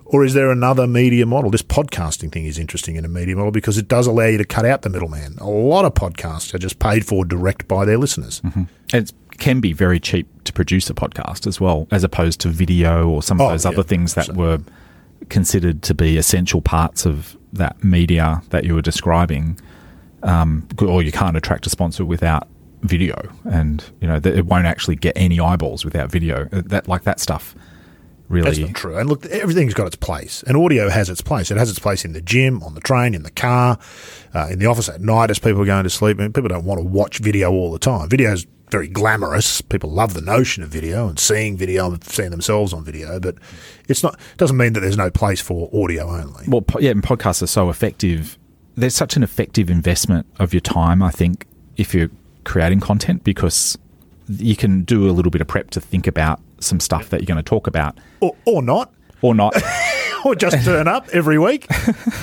[0.06, 1.52] or is there another media model?
[1.52, 4.46] This podcasting thing is interesting in a media model because it does allow you to
[4.46, 5.38] cut out the middleman.
[5.40, 8.42] A lot of podcasts are just paid for direct by their listeners.
[8.42, 8.64] Mm-hmm.
[8.94, 13.08] It can be very cheap to produce a podcast as well, as opposed to video
[13.08, 14.36] or some of Oh, those yeah, other things that 100%.
[14.38, 14.60] were
[15.30, 19.60] considered to be essential parts of that media that you were describing.
[20.24, 22.48] Um, or you can't attract a sponsor without
[22.82, 26.48] video, and you know that it won't actually get any eyeballs without video.
[26.52, 27.56] Uh, That like that stuff
[28.30, 28.46] really.
[28.46, 28.98] That's not true.
[28.98, 31.52] And look, everything's got its place, and audio has its place.
[31.52, 33.78] It has its place in the gym, on the train, in the car,
[34.34, 36.20] uh, in the office at night as people are going to sleep.
[36.20, 38.10] And people don't want to watch video all the time.
[38.10, 39.62] Video is very glamorous.
[39.62, 43.36] People love the notion of video and seeing video and seeing themselves on video, but
[43.88, 44.20] it's not.
[44.38, 46.46] Doesn't mean that there's no place for audio only.
[46.48, 48.38] Well, yeah, and podcasts are so effective.
[48.76, 51.46] There's such an effective investment of your time, I think,
[51.78, 52.10] if you're
[52.44, 53.78] creating content because
[54.28, 57.28] you can do a little bit of prep to think about some stuff that you're
[57.28, 59.56] going to talk about Or, or not, or not.
[60.26, 61.68] or just turn up every week.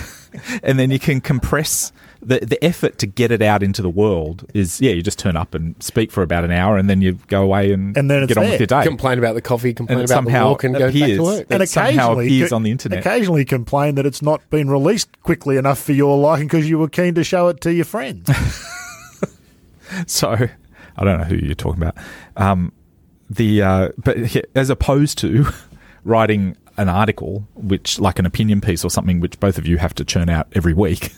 [0.62, 1.92] and then you can compress
[2.22, 5.36] the, the effort to get it out into the world is, yeah, you just turn
[5.36, 8.22] up and speak for about an hour and then you go away and, And then
[8.22, 8.52] it's get on there.
[8.52, 8.82] with your day.
[8.84, 11.46] Complain about the coffee, complain And it about the walk, and go back to work.
[11.50, 12.98] It somehow appears on the internet.
[13.00, 16.88] Occasionally complain that it's not been released quickly enough for your liking because you were
[16.88, 18.28] keen to show it to your friends.
[20.06, 21.96] So I don't know who you're talking about.
[22.36, 22.72] Um,
[23.28, 24.16] the uh, but
[24.54, 25.46] as opposed to
[26.04, 29.94] writing an article, which like an opinion piece or something, which both of you have
[29.96, 31.12] to churn out every week,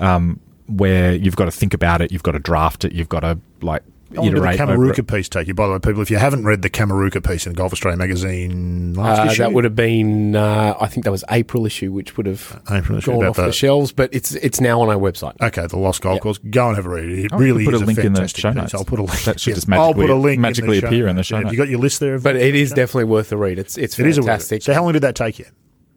[0.00, 3.20] um, where you've got to think about it, you've got to draft it, you've got
[3.20, 3.82] to like
[4.14, 5.54] How long did the iterate Kameruka piece take you?
[5.54, 8.94] By the way, people, if you haven't read the Kameruka piece in Golf Australia magazine
[8.94, 12.16] last Uh, issue, that would have been, uh, I think that was April issue, which
[12.16, 14.96] would have April issue gone off the the- shelves, but it's it's now on our
[14.96, 15.34] website.
[15.40, 16.20] Okay, the Lost Golf Yeah.
[16.20, 16.38] Course.
[16.38, 17.10] Go and have a read.
[17.10, 18.56] It Oh, really put a link in the fantastic show piece.
[18.56, 18.74] notes.
[18.74, 19.22] I'll put a link.
[19.24, 21.44] That should just I'll put a magically- link magically the appear in the show Have
[21.44, 21.52] notes.
[21.52, 22.14] You got your list there?
[22.14, 23.58] Of But it is definitely worth a read.
[23.58, 24.62] It's it's it is a fantastic.
[24.62, 25.46] So how long did that take you?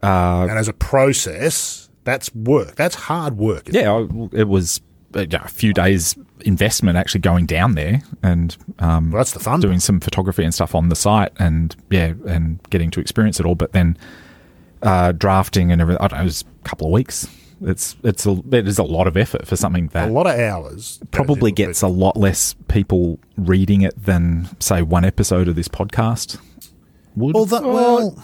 [0.04, 2.76] Uh, and as a process, that's work.
[2.76, 3.64] That's hard work.
[3.72, 4.82] yeah, I- it was
[5.16, 9.62] uh, a few days investment actually going down there and um, Well, that's the fun.
[9.62, 13.46] doing some photography and stuff on the site and yeah and getting to experience it
[13.46, 13.96] all but then
[14.82, 17.28] uh, drafting and everything I don't know, it was a couple of weeks
[17.62, 20.38] it's it's a, it is a lot of effort for something that a lot of
[20.38, 21.00] hours.
[21.12, 26.38] probably gets a lot less people reading it than say one episode of this podcast
[27.16, 28.22] would that, well,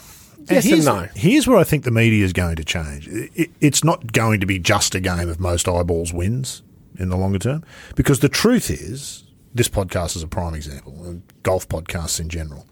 [0.50, 1.08] yes and here's, no.
[1.14, 3.08] Here's where I think the media is going to change.
[3.08, 6.62] It, it's not going to be just a game of most eyeballs wins.
[6.98, 7.64] in the longer term?
[7.94, 9.24] Because the truth is,
[9.54, 12.66] this podcast is a prime example, and golf podcasts in general.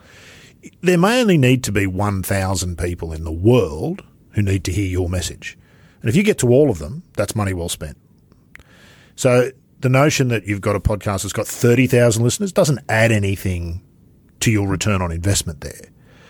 [0.80, 4.86] There may only need to be 1,000 people in the world who need to hear
[4.86, 5.56] your message.
[6.02, 7.96] And if you get to all of them, that's money well spent.
[9.16, 9.50] So
[9.80, 13.82] the notion that you've got a podcast that's got 30,000 listeners doesn't add anything
[14.40, 15.86] to your return on investment there.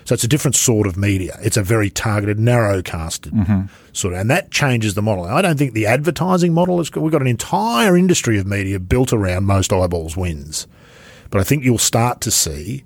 [0.08, 1.38] So it's a different sort of media.
[1.42, 3.66] It's a very targeted, narrow casted Mm-hmm.
[3.92, 5.24] sort of, and that changes the model.
[5.26, 6.90] I don't think the advertising model is.
[6.94, 10.66] We've got an entire industry of media built around most eyeballs wins,
[11.28, 12.84] but I think you'll start to see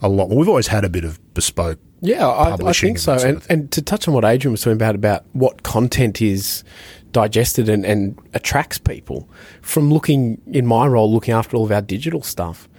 [0.00, 0.30] a lot.
[0.30, 1.78] We've always had a bit of bespoke.
[2.00, 3.16] Yeah, I, I think so.
[3.16, 6.64] that And, and to touch on what Adrian was talking about, about what content is
[7.12, 9.28] digested and, and attracts people,
[9.60, 12.70] from looking in my role, looking after all of our digital stuff,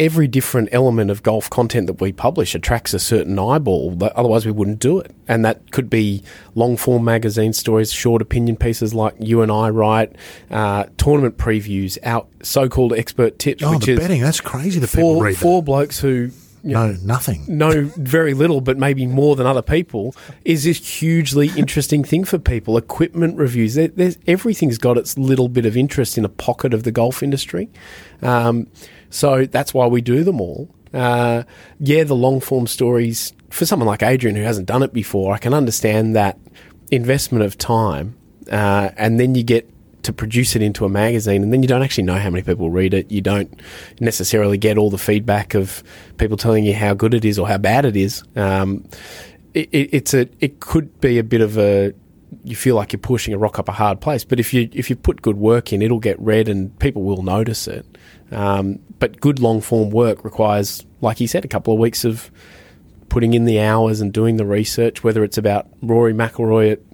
[0.00, 3.90] every different element of golf content that we publish attracts a certain eyeball.
[3.92, 5.12] that- Otherwise, we wouldn't do it.
[5.28, 6.22] And that could be
[6.56, 10.12] long form magazine stories, short opinion pieces like you and I write,
[10.50, 14.22] uh, tournament previews, our so called expert tips, Oh, which the is betting.
[14.22, 16.34] That's crazy that people four, read four blokes who that.
[16.62, 17.42] No, nothing.
[17.48, 22.38] know very little, but maybe more than other people, is this hugely interesting thing for
[22.38, 22.76] people.
[22.76, 26.82] Equipment reviews, there, there's everything's got its little bit of interest in a pocket of
[26.82, 27.68] the golf industry.
[28.22, 28.66] Um,
[29.10, 30.74] so that's why we do them all.
[30.94, 31.44] Uh,
[31.78, 35.38] yeah, the long form stories for someone like Adrian who hasn't done it before, I
[35.38, 36.38] can understand that
[36.90, 38.16] investment of time,
[38.50, 39.68] uh, and then you get
[40.04, 42.70] to produce it into a magazine, and then you don't actually know how many people
[42.70, 43.10] read it.
[43.10, 43.60] You don't
[44.00, 45.82] necessarily get all the feedback of
[46.16, 48.22] people telling you how good it is or how bad it is.
[48.36, 48.88] Um,
[49.52, 51.92] it, it, it's a it could be a bit of a
[52.44, 54.88] you feel like you're pushing a rock up a hard place, but if you if
[54.88, 57.84] you put good work in, it'll get read and people will notice it.
[58.32, 62.30] Um, but good long form work requires, like he said, a couple of weeks of
[63.08, 66.89] putting in the hours and doing the research, whether it's about Rory McIlroy at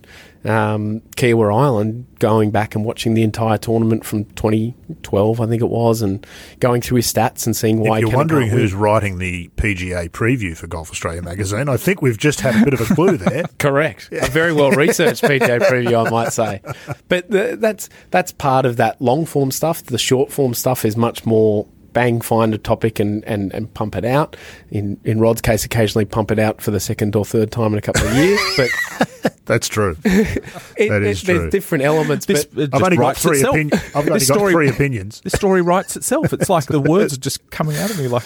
[0.49, 5.69] um, Kiawah Island, going back and watching the entire tournament from 2012, I think it
[5.69, 6.27] was, and
[6.61, 7.99] going through his stats and seeing why.
[7.99, 8.83] If you're Kevin wondering who's win.
[8.83, 12.75] writing the PGA preview for Golf Australia magazine, I think we've just had a bit
[12.75, 13.45] of a clue there.
[13.59, 14.09] Correct.
[14.13, 16.63] A very well researched PGA preview, I might say.
[17.09, 19.83] But the, that's that's part of that long form stuff.
[19.83, 21.67] The short form stuff is much more
[21.97, 24.37] bang, find a topic and, and, and pump it out.
[24.71, 27.79] In in Rod's case, occasionally pump it out for the second or third time in
[27.79, 28.39] a couple of years.
[29.27, 29.97] But That's true.
[30.05, 31.39] it, That is it- true.
[31.39, 32.27] there's different elements.
[32.27, 33.75] This, but I've just only got writes three opinions.
[33.95, 35.21] I've only This got story- three opinions.
[35.23, 36.33] The story writes itself.
[36.33, 38.25] It's like the words are just coming out of me like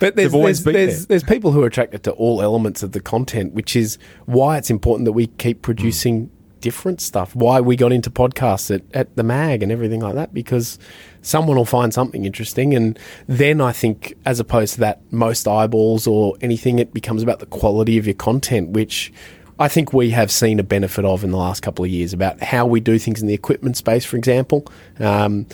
[0.00, 1.18] But there's always there's, been there's, there.
[1.18, 4.70] there's people who are attracted to all elements of the content, which is why it's
[4.70, 6.30] important that we keep producing
[6.64, 7.36] different stuff.
[7.36, 10.78] Why we got into podcasts at, at the mag and everything like that, because
[11.20, 12.74] someone will find something interesting.
[12.74, 12.98] And
[13.28, 17.46] then I think, as opposed to that, most eyeballs or anything, it becomes about the
[17.46, 19.12] quality of your content, which
[19.58, 22.42] I think we have seen a benefit of in the last couple of years about
[22.42, 24.66] how we do things in the equipment space, for example.
[24.98, 25.46] Um,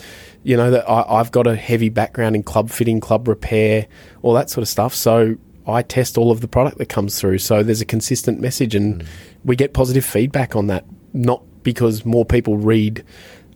[0.43, 3.87] you know, that I, I've got a heavy background in club fitting, club repair,
[4.21, 4.95] all that sort of stuff.
[4.95, 5.35] So
[5.67, 7.37] I test all of the product that comes through.
[7.39, 9.03] So there's a consistent message and
[9.43, 13.03] we get positive feedback on that, not because more people read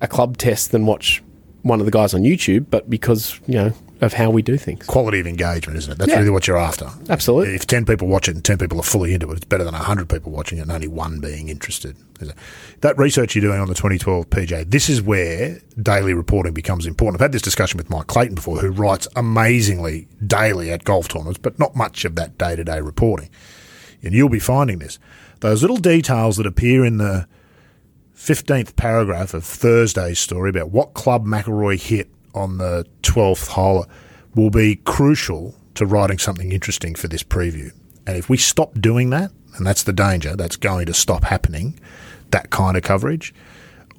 [0.01, 1.23] a club test than watch
[1.63, 4.85] one of the guys on YouTube, but because, you know, of how we do things.
[4.85, 5.97] Quality of engagement, isn't it?
[5.97, 6.19] That's Yeah.
[6.19, 6.89] really what you're after.
[7.09, 7.55] Absolutely.
[7.55, 9.73] If 10 people watch it and 10 people are fully into it, it's better than
[9.73, 11.95] 100 people watching it and only one being interested.
[12.81, 17.19] That research you're doing on the 2012 PJ, this is where daily reporting becomes important.
[17.19, 21.39] I've had this discussion with Mike Clayton before, who writes amazingly daily at golf tournaments,
[21.41, 23.29] but not much of that day to day reporting.
[24.03, 24.99] And you'll be finding this.
[25.39, 27.27] Those little details that appear in the
[28.16, 33.86] 15th paragraph of Thursday's story about what club McIlroy hit on the 12th hole
[34.36, 37.72] will be crucial to writing something interesting for this preview.
[38.07, 41.80] And if we stop doing that, and that's the danger, that's going to stop happening,
[42.32, 43.34] that kind of coverage,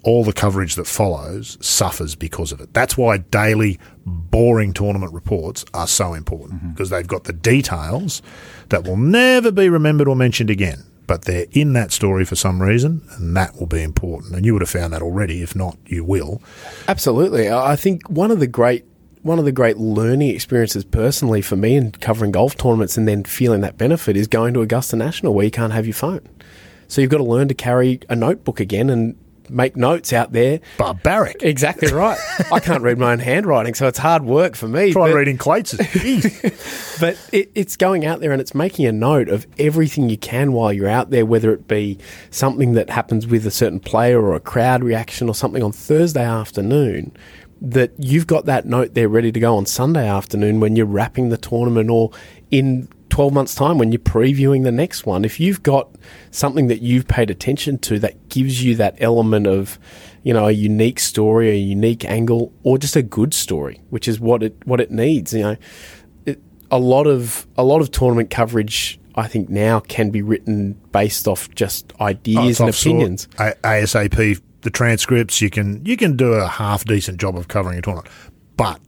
[0.02, 2.72] all the coverage that follows suffers because of it.
[2.72, 6.70] That's why daily, boring tournament reports are so important mm-hmm.
[6.70, 8.22] because they've got the details
[8.68, 10.84] that will never be remembered or mentioned again.
[11.06, 14.34] But they're in that story for some reason, and that will be important.
[14.34, 15.42] And you would have found that already.
[15.42, 16.42] If not, you will.
[16.88, 17.50] Absolutely.
[17.50, 18.84] I think one of the great
[19.22, 23.24] one of the great learning experiences personally for me in covering golf tournaments and then
[23.24, 26.20] feeling that benefit is going to Augusta National where you can't have your phone.
[26.86, 29.16] So you've got to learn to carry a notebook again and
[29.50, 30.60] make notes out there.
[30.78, 31.42] Barbaric.
[31.42, 32.18] Exactly right.
[32.52, 34.92] I can't read my own handwriting, so it's hard work for me.
[34.92, 35.74] Try but- reading Clates.
[36.98, 40.54] But it, it's going out there and it's making a note of everything you can
[40.54, 41.98] while you're out there, whether it be
[42.30, 46.24] something that happens with a certain player or a crowd reaction or something on Thursday
[46.24, 47.14] afternoon.
[47.60, 51.28] That you've got that note there ready to go on Sunday afternoon when you're wrapping
[51.28, 52.10] the tournament or
[52.50, 55.88] in 12 months' time when you're previewing the next one, if you've got
[56.32, 59.78] something that you've paid attention to that gives you that element of,
[60.22, 64.20] you know, a unique story, a unique angle, or just a good story, which is
[64.20, 65.32] what it what it needs.
[65.32, 65.56] You know,
[66.26, 70.74] it, a lot of a lot of tournament coverage, I think now can be written
[70.92, 73.28] based off just Oh, ideas it's and opinions.
[73.38, 77.78] A- ASAP, the transcripts, you can you can do a half decent job of covering
[77.78, 78.10] a tournament,
[78.58, 78.78] but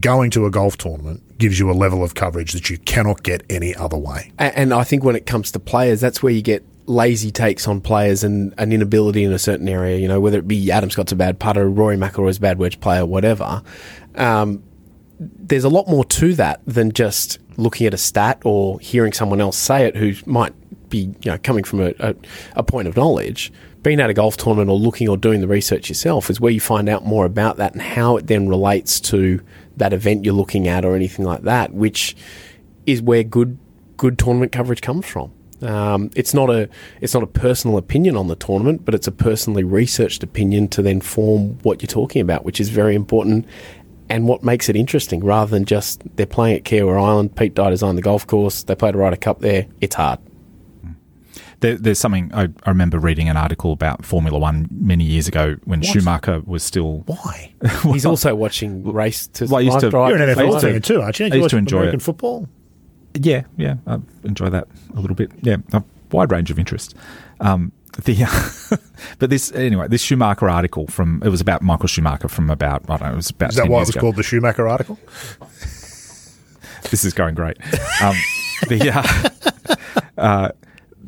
[0.00, 3.42] going to a golf tournament gives you a level of coverage that you cannot get
[3.50, 4.32] any other way.
[4.38, 7.80] And I think when it comes to players, that's where you get lazy takes on
[7.80, 9.98] players and an inability in a certain area.
[9.98, 12.80] You know, whether it be Adam Scott's a bad putter, Rory McIlroy's a bad wedge
[12.80, 13.62] player, whatever.
[14.14, 14.62] Um,
[15.18, 19.40] there's a lot more to that than just looking at a stat or hearing someone
[19.40, 20.54] else say it who might
[20.88, 22.14] be you know coming from a, a,
[22.56, 23.52] a point of knowledge.
[23.82, 26.60] Being at a golf tournament or looking or doing the research yourself is where you
[26.60, 29.40] find out more about that and how it then relates to
[29.76, 32.14] that event you're looking at or anything like that, which
[32.86, 33.58] is where good
[33.96, 35.32] good tournament coverage comes from.
[35.62, 36.68] Um, it's not a
[37.00, 40.82] it's not a personal opinion on the tournament, but it's a personally researched opinion to
[40.82, 43.46] then form what you're talking about, which is very important
[44.08, 47.36] and what makes it interesting rather than just they're playing at Kiawah Island.
[47.36, 48.64] Pete Dye designed the golf course.
[48.64, 49.66] They played a Ryder Cup there.
[49.80, 50.18] It's hard.
[51.62, 55.56] There, there's something I, I remember reading an article about Formula One many years ago
[55.64, 57.04] when Schumacher was still.
[57.06, 57.54] Why?
[57.84, 60.10] He's also watching race to Well, I used to- drive.
[60.10, 61.26] You're an NFL fan too, aren't you?
[61.26, 62.02] I You used watch to enjoy American it.
[62.02, 62.48] football.
[63.14, 65.32] Yeah, yeah, I enjoy that a little bit.
[65.40, 66.94] Yeah, a wide range of interest.
[67.40, 67.72] Um,
[68.04, 68.78] the
[69.18, 72.96] but this anyway, this Schumacher article from it was about Michael Schumacher from about I
[72.96, 74.00] don't know, it was about Is that 10 why it was ago.
[74.00, 74.98] called the Schumacher article?
[76.90, 77.58] this is going great.
[78.02, 78.16] Um,
[78.68, 78.90] the,
[80.18, 80.48] uh, uh,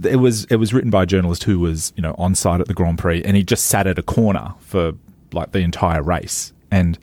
[0.03, 2.68] it was it was written by a journalist who was you know on site at
[2.68, 4.92] the Grand Prix, and he just sat at a corner for
[5.32, 6.53] like the entire race.
[6.70, 6.99] And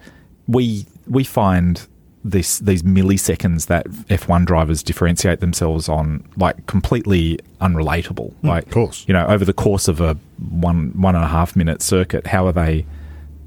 [0.47, 1.87] we we find
[2.23, 8.33] this these milliseconds that F1 drivers differentiate themselves on like completely unrelatable.
[8.43, 9.05] like, of course.
[9.07, 10.15] you know, over the course of a
[10.49, 12.85] one one and a half minute circuit, how are they?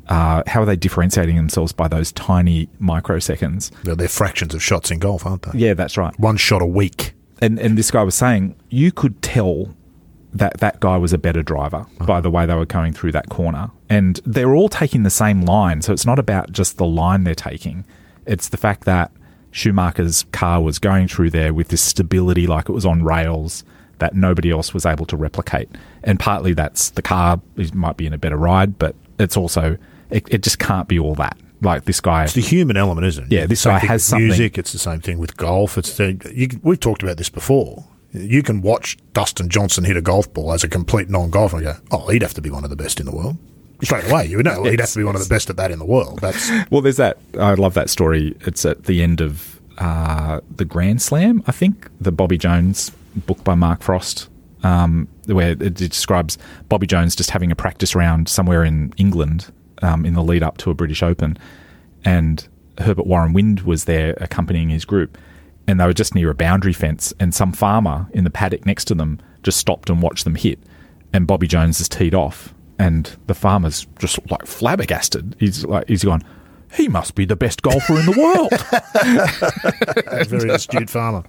[0.07, 3.71] Uh, how are they differentiating themselves by those tiny microseconds?
[3.85, 5.59] They're, they're fractions of shots in golf, aren't they?
[5.59, 6.19] Yeah, that's right.
[6.21, 7.15] One shot a week.
[7.45, 9.75] And and this guy was saying you could tell
[10.33, 12.07] that that guy was a better driver uh-huh.
[12.07, 13.71] by the way they were going through that corner.
[13.91, 17.35] And they're all taking the same line, so it's not about just the line they're
[17.35, 17.85] taking.
[18.27, 19.13] It's the fact that
[19.51, 23.63] Schumacher's car was going through there with this stability like it was on rails
[23.99, 25.69] that nobody else was able to replicate.
[26.03, 29.77] And partly that's the car it might be in a better ride, but it's also
[30.09, 31.37] it, it just can't be all that.
[31.61, 33.33] Like this guy It's the human element, isn't it?
[33.33, 34.59] Yeah, this guy has something- Music.
[34.59, 35.79] It's the same thing with golf.
[35.79, 37.85] It's the, you, we've talked about this before.
[38.13, 41.75] You can watch Dustin Johnson hit a golf ball as a complete non-golfer and go,
[41.91, 43.37] "Oh, he'd have to be one of the best in the world."
[43.83, 45.71] Straight away, you would know he'd have to be one of the best at that
[45.73, 46.21] in the world.
[46.21, 47.19] That's Well, there's that.
[47.41, 48.37] I love that story.
[48.43, 52.91] It's at the end of uh, the Grand Slam, I think, the Bobby Jones
[53.27, 54.29] book by Mark Frost,
[54.63, 56.39] um, where it describes
[56.69, 59.53] Bobby Jones just having a practice round somewhere in England
[59.83, 61.39] um, in the lead up to a British Open,
[62.05, 62.47] and
[62.79, 65.17] Herbert Warren Wind was there accompanying his group,
[65.67, 68.87] and they were just near a boundary fence, and some farmer in the paddock next
[68.87, 70.59] to them just stopped and watched them hit,
[71.13, 75.37] and Bobby Jones is teed off, and the farmer's just like flabbergasted.
[75.39, 76.23] He's like, he's gone.
[76.73, 78.51] He must be the best golfer in the world.
[80.29, 81.23] very astute farmer.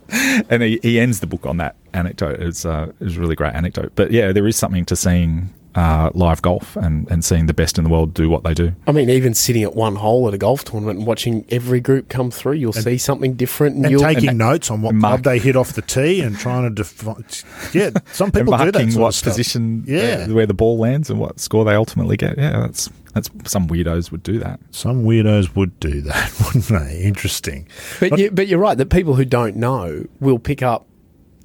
[0.49, 2.39] and he, he ends the book on that anecdote.
[2.39, 3.91] It's uh, it's a really great anecdote.
[3.95, 7.77] But yeah, there is something to seeing uh, live golf and, and seeing the best
[7.77, 8.73] in the world do what they do.
[8.87, 12.07] I mean, even sitting at one hole at a golf tournament and watching every group
[12.07, 15.23] come through, you'll see something different, and, And you'll taking notes on what and mark-
[15.23, 17.25] club they hit off the tee and trying to define.
[17.73, 19.33] Yeah, some And people do that marking sort what of stuff.
[19.33, 20.27] position, Yeah.
[20.29, 22.37] uh, where the ball lands and what score they ultimately get.
[22.37, 24.59] Yeah, that's that's some weirdos would do that.
[24.71, 27.01] Some weirdos would do that, wouldn't they?
[27.03, 27.67] Interesting.
[27.99, 30.85] But you, but you're right that people who don't know will pick up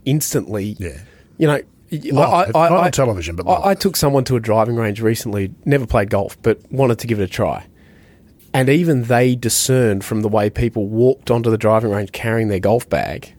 [0.04, 0.76] instantly.
[0.78, 0.98] Yeah.
[1.38, 1.60] You know,
[1.92, 2.54] y- Live.
[2.54, 5.52] Not on television, but I, I took someone to a driving range recently.
[5.64, 7.66] Never played golf, but wanted to give it a try.
[8.52, 12.58] And even they discerned from the way people walked onto the driving range carrying their
[12.58, 13.34] golf bag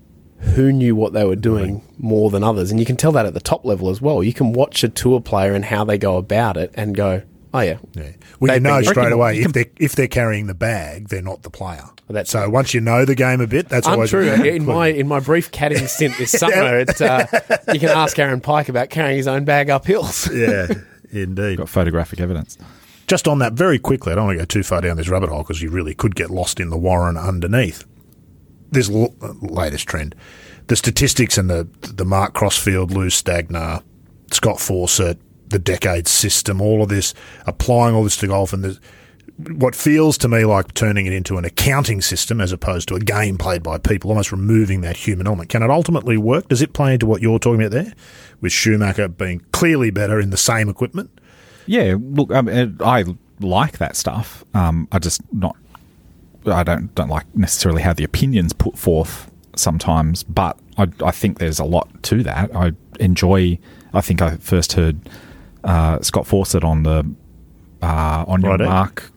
[0.55, 2.71] who knew what they were doing more than others.
[2.71, 4.23] And you can tell that at the top level as well.
[4.23, 7.21] You can watch a tour player and how they go about it and go,
[7.53, 7.77] oh, yeah.
[7.93, 8.11] Yeah.
[8.39, 11.49] Well, you know straight away if they're if they're carrying the bag, they're not the
[11.51, 11.83] player.
[12.11, 14.43] That's so once you know the game a bit, that's always Untrue.
[14.51, 17.25] In my in my brief caddying stint this summer, it, uh,
[17.73, 20.31] you can ask Aaron Pike about carrying his own bag up hills.
[20.33, 20.67] yeah,
[21.11, 21.57] indeed.
[21.57, 22.57] Got photographic evidence.
[23.07, 25.29] Just on that, very quickly, I don't want to go too far down this rabbit
[25.29, 27.83] hole because you really could get lost in the warren underneath.
[28.71, 30.15] This l- latest trend,
[30.67, 33.83] the statistics and the the Mark Crossfield, Lou Stagner,
[34.31, 37.13] Scott Fawcett, the decade system, all of this,
[37.45, 38.79] applying all this to golf, and there's
[39.49, 42.99] what feels to me like turning it into an accounting system as opposed to a
[42.99, 45.49] game played by people, almost removing that human element.
[45.49, 46.47] Can it ultimately work?
[46.47, 47.93] Does it play into what you're talking about there,
[48.39, 51.09] with Schumacher being clearly better in the same equipment?
[51.65, 53.05] Yeah, look, I, mean, I
[53.39, 54.43] like that stuff.
[54.53, 55.55] Um, I just not.
[56.45, 61.37] I don't don't like necessarily how the opinions put forth sometimes, but I, I think
[61.37, 62.55] there's a lot to that.
[62.55, 63.59] I enjoy.
[63.93, 65.09] I think I first heard
[65.63, 67.09] uh, Scott Fawcett on the
[67.81, 68.65] uh, on your Righto.
[68.65, 69.11] Mark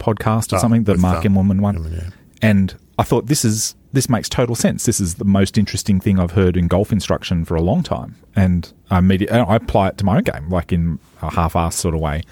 [0.00, 2.10] podcast or Oh, something, the with, Mark uh, Immelman one, yeah.
[2.42, 4.86] and I thought this is this makes total sense.
[4.86, 8.16] This is the most interesting thing I've heard in golf instruction for a long time,
[8.36, 11.94] and I immediately I apply it to my own game, like in a half-assed sort
[11.94, 12.22] of way,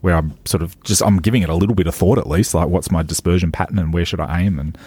[0.00, 2.54] where I'm sort of just I'm giving it a little bit of thought at least,
[2.54, 4.78] like what's my dispersion pattern and where should I aim, and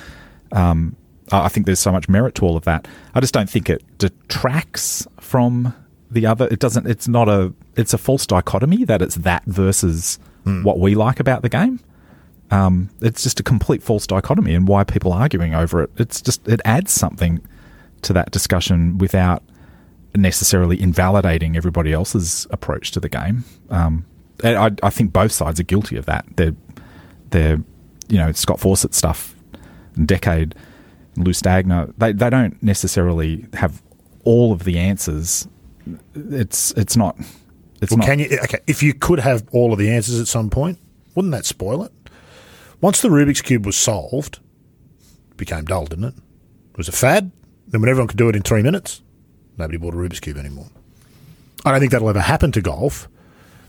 [0.52, 0.96] um,
[1.32, 2.88] I I think there's so much merit to all of that.
[3.16, 5.74] I just don't think it detracts from
[6.12, 6.48] the other.
[6.52, 6.88] It doesn't.
[6.88, 7.54] It's not a.
[7.76, 10.20] It's a false dichotomy that it's that versus
[10.64, 11.82] what we like about the game.
[12.50, 15.90] Um, it's just a complete false dichotomy, and why people are arguing over it.
[15.98, 17.42] It's just it adds something
[18.04, 19.44] to that discussion without
[20.16, 23.44] necessarily invalidating everybody else's approach to the game.
[23.70, 24.06] Um,
[24.44, 26.26] I, I think both sides are guilty of that.
[26.38, 26.56] They're
[27.32, 27.58] they're
[28.08, 29.36] you know Scott Fawcett stuff,
[30.06, 30.56] Decade,
[31.18, 31.94] Lou Stagner.
[31.98, 33.82] They they don't necessarily have
[34.24, 35.48] all of the answers.
[36.16, 37.18] It's it's not.
[37.82, 38.08] It's Well, not.
[38.08, 38.40] can you?
[38.44, 40.80] Okay, if you could have all of the answers at some point,
[41.16, 41.92] wouldn't that spoil it?
[42.82, 44.40] Once the Rubik's cube was solved,
[45.32, 46.14] it became dull, didn't it?
[46.72, 47.32] It was a fad.
[47.68, 49.02] Then when everyone could do it in three minutes,
[49.58, 50.68] nobody bought a Rubik's cube anymore.
[51.66, 53.10] I don't think that'll ever happen to golf,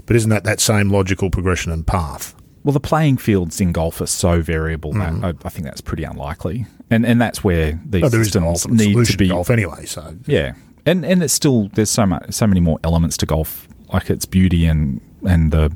[0.07, 2.35] but isn't that that same logical progression and path?
[2.65, 6.05] Well, the playing fields in golf are so variable that I, I think that's pretty
[6.05, 8.45] unlikely, and and that's where these Mm-hmm.
[8.45, 9.29] Oh, no systems need to be.
[9.29, 9.87] golf anyway.
[9.87, 10.53] So Yeah,
[10.85, 14.27] and and it's still there's so much so many more elements to golf, like its
[14.27, 15.75] beauty and and the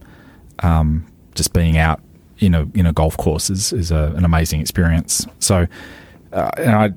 [0.59, 2.03] um, just being out
[2.43, 5.26] in a in a golf course is is a, an amazing experience.
[5.38, 5.66] So,
[6.32, 6.90] uh, and I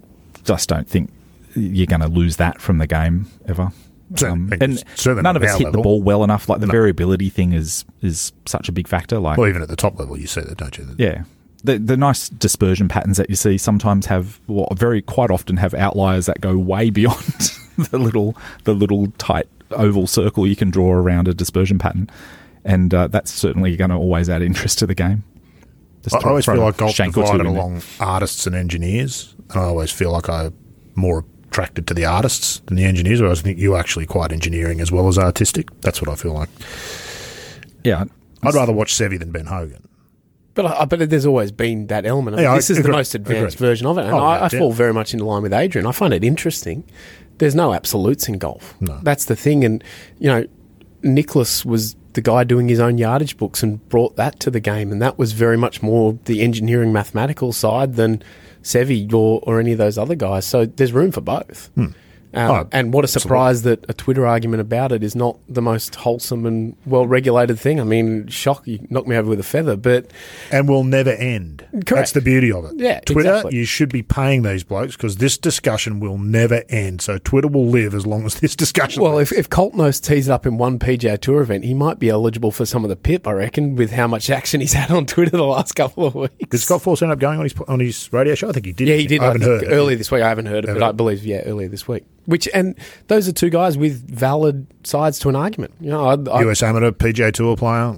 [0.44, 1.12] just don't think
[1.56, 3.72] you're going to lose that from the game ever.
[4.16, 4.84] So- Um, and
[5.24, 6.48] none of us hit the ball well enough.
[6.50, 9.20] Like the variability thing is is such a big factor.
[9.20, 10.88] Like well, even at the top level, you see that, don't you?
[10.98, 11.24] yeah.
[11.64, 15.74] The, the nice dispersion patterns that you see sometimes have, well, very quite often have
[15.74, 17.18] outliers that go way beyond
[17.90, 18.36] the little
[18.66, 22.08] the little tight oval circle you can draw around a dispersion pattern,
[22.64, 25.24] and uh, that's certainly going to always add interest to the game.
[26.06, 27.62] Just I I always feel like golf shank or divided in there.
[27.62, 30.54] along artists and engineers, and I always feel like I'm
[30.96, 33.22] more attracted to the artists than the engineers.
[33.22, 35.70] Whereas I think you're actually quite engineering as well as artistic.
[35.82, 36.50] That's what I feel like.
[37.84, 38.06] Yeah,
[38.44, 39.88] I'd rather watch Seve than Ben Hogan.
[40.54, 42.36] But I, but there's always been that element.
[42.36, 42.54] Of Yeah, it.
[42.54, 43.68] I this is agree- the most advanced agree.
[43.68, 44.60] version of it, and Oh, I, I yeah.
[44.60, 45.86] fall very much into line with Adrian.
[45.86, 46.84] I find it interesting.
[47.40, 48.74] There's no absolutes in golf.
[48.80, 49.00] No.
[49.04, 49.84] That's the thing, and
[50.20, 50.46] you know,
[51.04, 54.92] Nicklaus was the guy doing his own yardage books and brought that to the game,
[54.92, 58.24] and that was very much more the engineering mathematical side than
[58.64, 60.46] Seve or, or any of those other guys.
[60.46, 61.70] So there's room for both.
[61.76, 61.88] Hmm.
[62.36, 65.62] Uh, Oh, and what a surprise that a Twitter argument about it is not the
[65.62, 67.80] most wholesome and well regulated thing.
[67.80, 70.12] I mean, shock, you knocked me over with a feather, but
[70.52, 71.66] and will never end.
[71.74, 72.74] That's the beauty of it.
[72.76, 73.58] Yeah, Twitter, exactly.
[73.58, 77.02] you should be paying these blokes because this discussion will never end.
[77.02, 79.02] So Twitter will live as long as this discussion.
[79.02, 79.32] Well, lives.
[79.32, 82.10] if, if Colt Knost tees it up in one PGA Tour event, he might be
[82.10, 85.06] eligible for some of the PIP, I reckon, with how much action he's had on
[85.06, 86.36] Twitter the last couple of weeks.
[86.50, 88.50] did Scott Fawcett end up going on his on his radio show?
[88.50, 88.88] I think he did.
[88.88, 89.22] Yeah, he did.
[89.22, 90.22] I haven't think heard earlier this week.
[90.22, 92.04] I haven't heard it, Haven't but I believe yeah, earlier this week.
[92.26, 92.76] Which and
[93.08, 95.74] those are two guys with valid sides to an argument.
[95.80, 97.96] You know, I, I, US amateur PGA Tour player.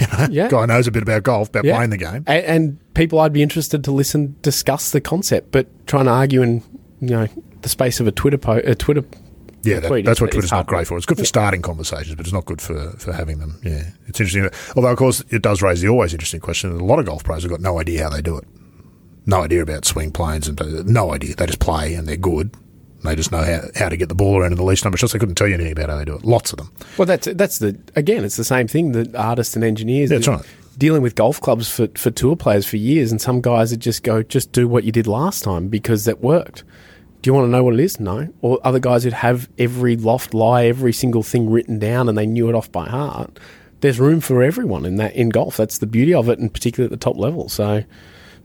[0.00, 0.48] You know, Yeah.
[0.48, 1.76] guy knows a bit about golf, about Yeah.
[1.76, 2.24] playing the game.
[2.26, 6.42] and, and people I'd be interested to listen discuss the concept, but trying to argue
[6.42, 6.62] in
[7.00, 7.26] you know
[7.62, 9.02] the space of a Twitter po- a Twitter
[9.62, 10.96] Yeah, that, that's what Twitter's not great for.
[10.98, 13.58] It's good for starting conversations, but it's not good for, for having them.
[13.62, 14.50] Yeah, it's interesting.
[14.76, 16.70] Although, of course, it does raise the always interesting question.
[16.78, 18.44] A lot of golf pros have got no idea how they do it.
[19.26, 21.34] No idea about swing planes and uh, no idea.
[21.34, 22.54] They just play and they're good.
[23.04, 25.00] They just know how, how to get the ball around in the least number of
[25.00, 25.12] shots.
[25.12, 26.24] They couldn't tell you anything about how they do it.
[26.24, 26.72] Lots of them.
[26.96, 28.92] Well, that's that's the again, it's the same thing.
[28.92, 30.44] The artists and engineers, Yeah, that's right.
[30.78, 34.02] Dealing with golf clubs for for tour players for years, and some guys that just
[34.02, 36.64] go, just do what you did last time because that worked.
[37.22, 38.00] Do you want to know what it is?
[38.00, 38.28] No.
[38.42, 42.26] Or other guys who'd have every loft lie, every single thing written down, and they
[42.26, 43.38] knew it off by heart.
[43.80, 45.56] There's room for everyone in that in golf.
[45.56, 47.48] That's the beauty of it, and particularly at the top level.
[47.48, 47.84] So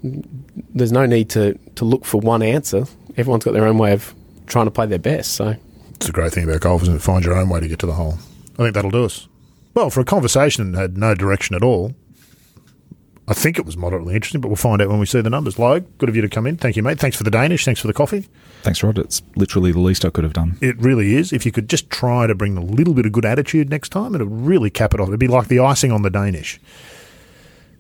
[0.03, 2.85] there's no need to to look for one answer.
[3.17, 4.13] Everyone's got their own way of
[4.49, 5.31] trying to play their best.
[5.35, 5.55] So
[5.95, 7.01] It's a great thing about golf, isn't it?
[7.01, 8.15] Find your own way to get to the hole.
[8.57, 9.27] I think that'll do us.
[9.73, 11.93] Well, for a conversation that had no direction at all,
[13.27, 15.59] I think it was moderately interesting, but we'll find out when we see the numbers.
[15.59, 16.57] Logue, good of you to come in.
[16.57, 16.97] Thank you, mate.
[16.99, 17.63] Thanks for the Danish.
[17.63, 18.27] Thanks for the coffee.
[18.63, 18.97] Thanks, Rod.
[18.97, 20.57] It's literally the least I could have done.
[20.61, 21.31] It really is.
[21.31, 24.15] If you could just try to bring a little bit of good attitude next time,
[24.15, 25.09] it'll really cap it off.
[25.09, 26.59] It'd be like the icing on the Danish.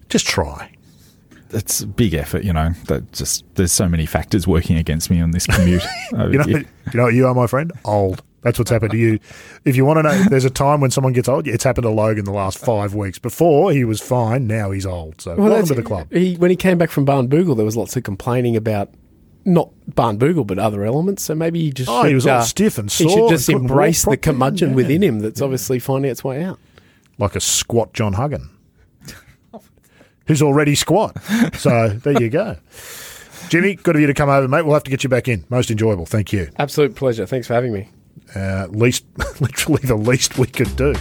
[0.07, 0.71] Just try.
[1.51, 2.71] It's a big effort, you know.
[2.87, 5.83] That just there's so many factors working against me on this commute.
[6.11, 7.71] You know, you know you are, my friend?
[7.85, 8.21] Old.
[8.41, 9.19] That's what's happened to you.
[9.65, 11.45] If you want to know, there's a time when someone gets old.
[11.47, 13.19] It's happened to Logan the last five weeks.
[13.19, 15.19] Before he was fine, now he's old.
[15.21, 16.07] So welcome to the club.
[16.11, 18.91] He, when he came back from Barnbougle, there was lots of complaining about
[19.43, 21.23] not Barnbougle, but other elements.
[21.23, 23.09] So maybe he just Oh, should, he was all uh, stiff and sore.
[23.09, 24.17] He should just embrace the properly.
[24.21, 24.75] curmudgeon Yeah.
[24.75, 26.59] within him that's obviously finding its way out.
[27.17, 28.49] Like a squat John Huggan,
[30.29, 31.21] who's already squat.
[31.55, 32.55] So there you go.
[33.49, 34.61] Jimmy, good of you to come over, mate.
[34.61, 35.43] We'll have to get you back in.
[35.49, 36.05] Most enjoyable.
[36.05, 36.49] Thank you.
[36.57, 37.25] Absolute pleasure.
[37.25, 37.89] Thanks for having me.
[38.35, 39.05] Uh, least,
[39.41, 40.93] literally the least we could do.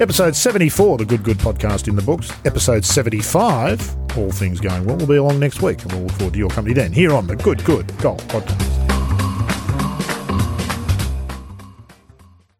[0.00, 2.32] Episode 74, the Good Good podcast in the books.
[2.46, 5.82] Episode 75, all things going well, will be along next week.
[5.82, 8.93] And we'll look forward to your company then, here on the Good Good Golf Podcast.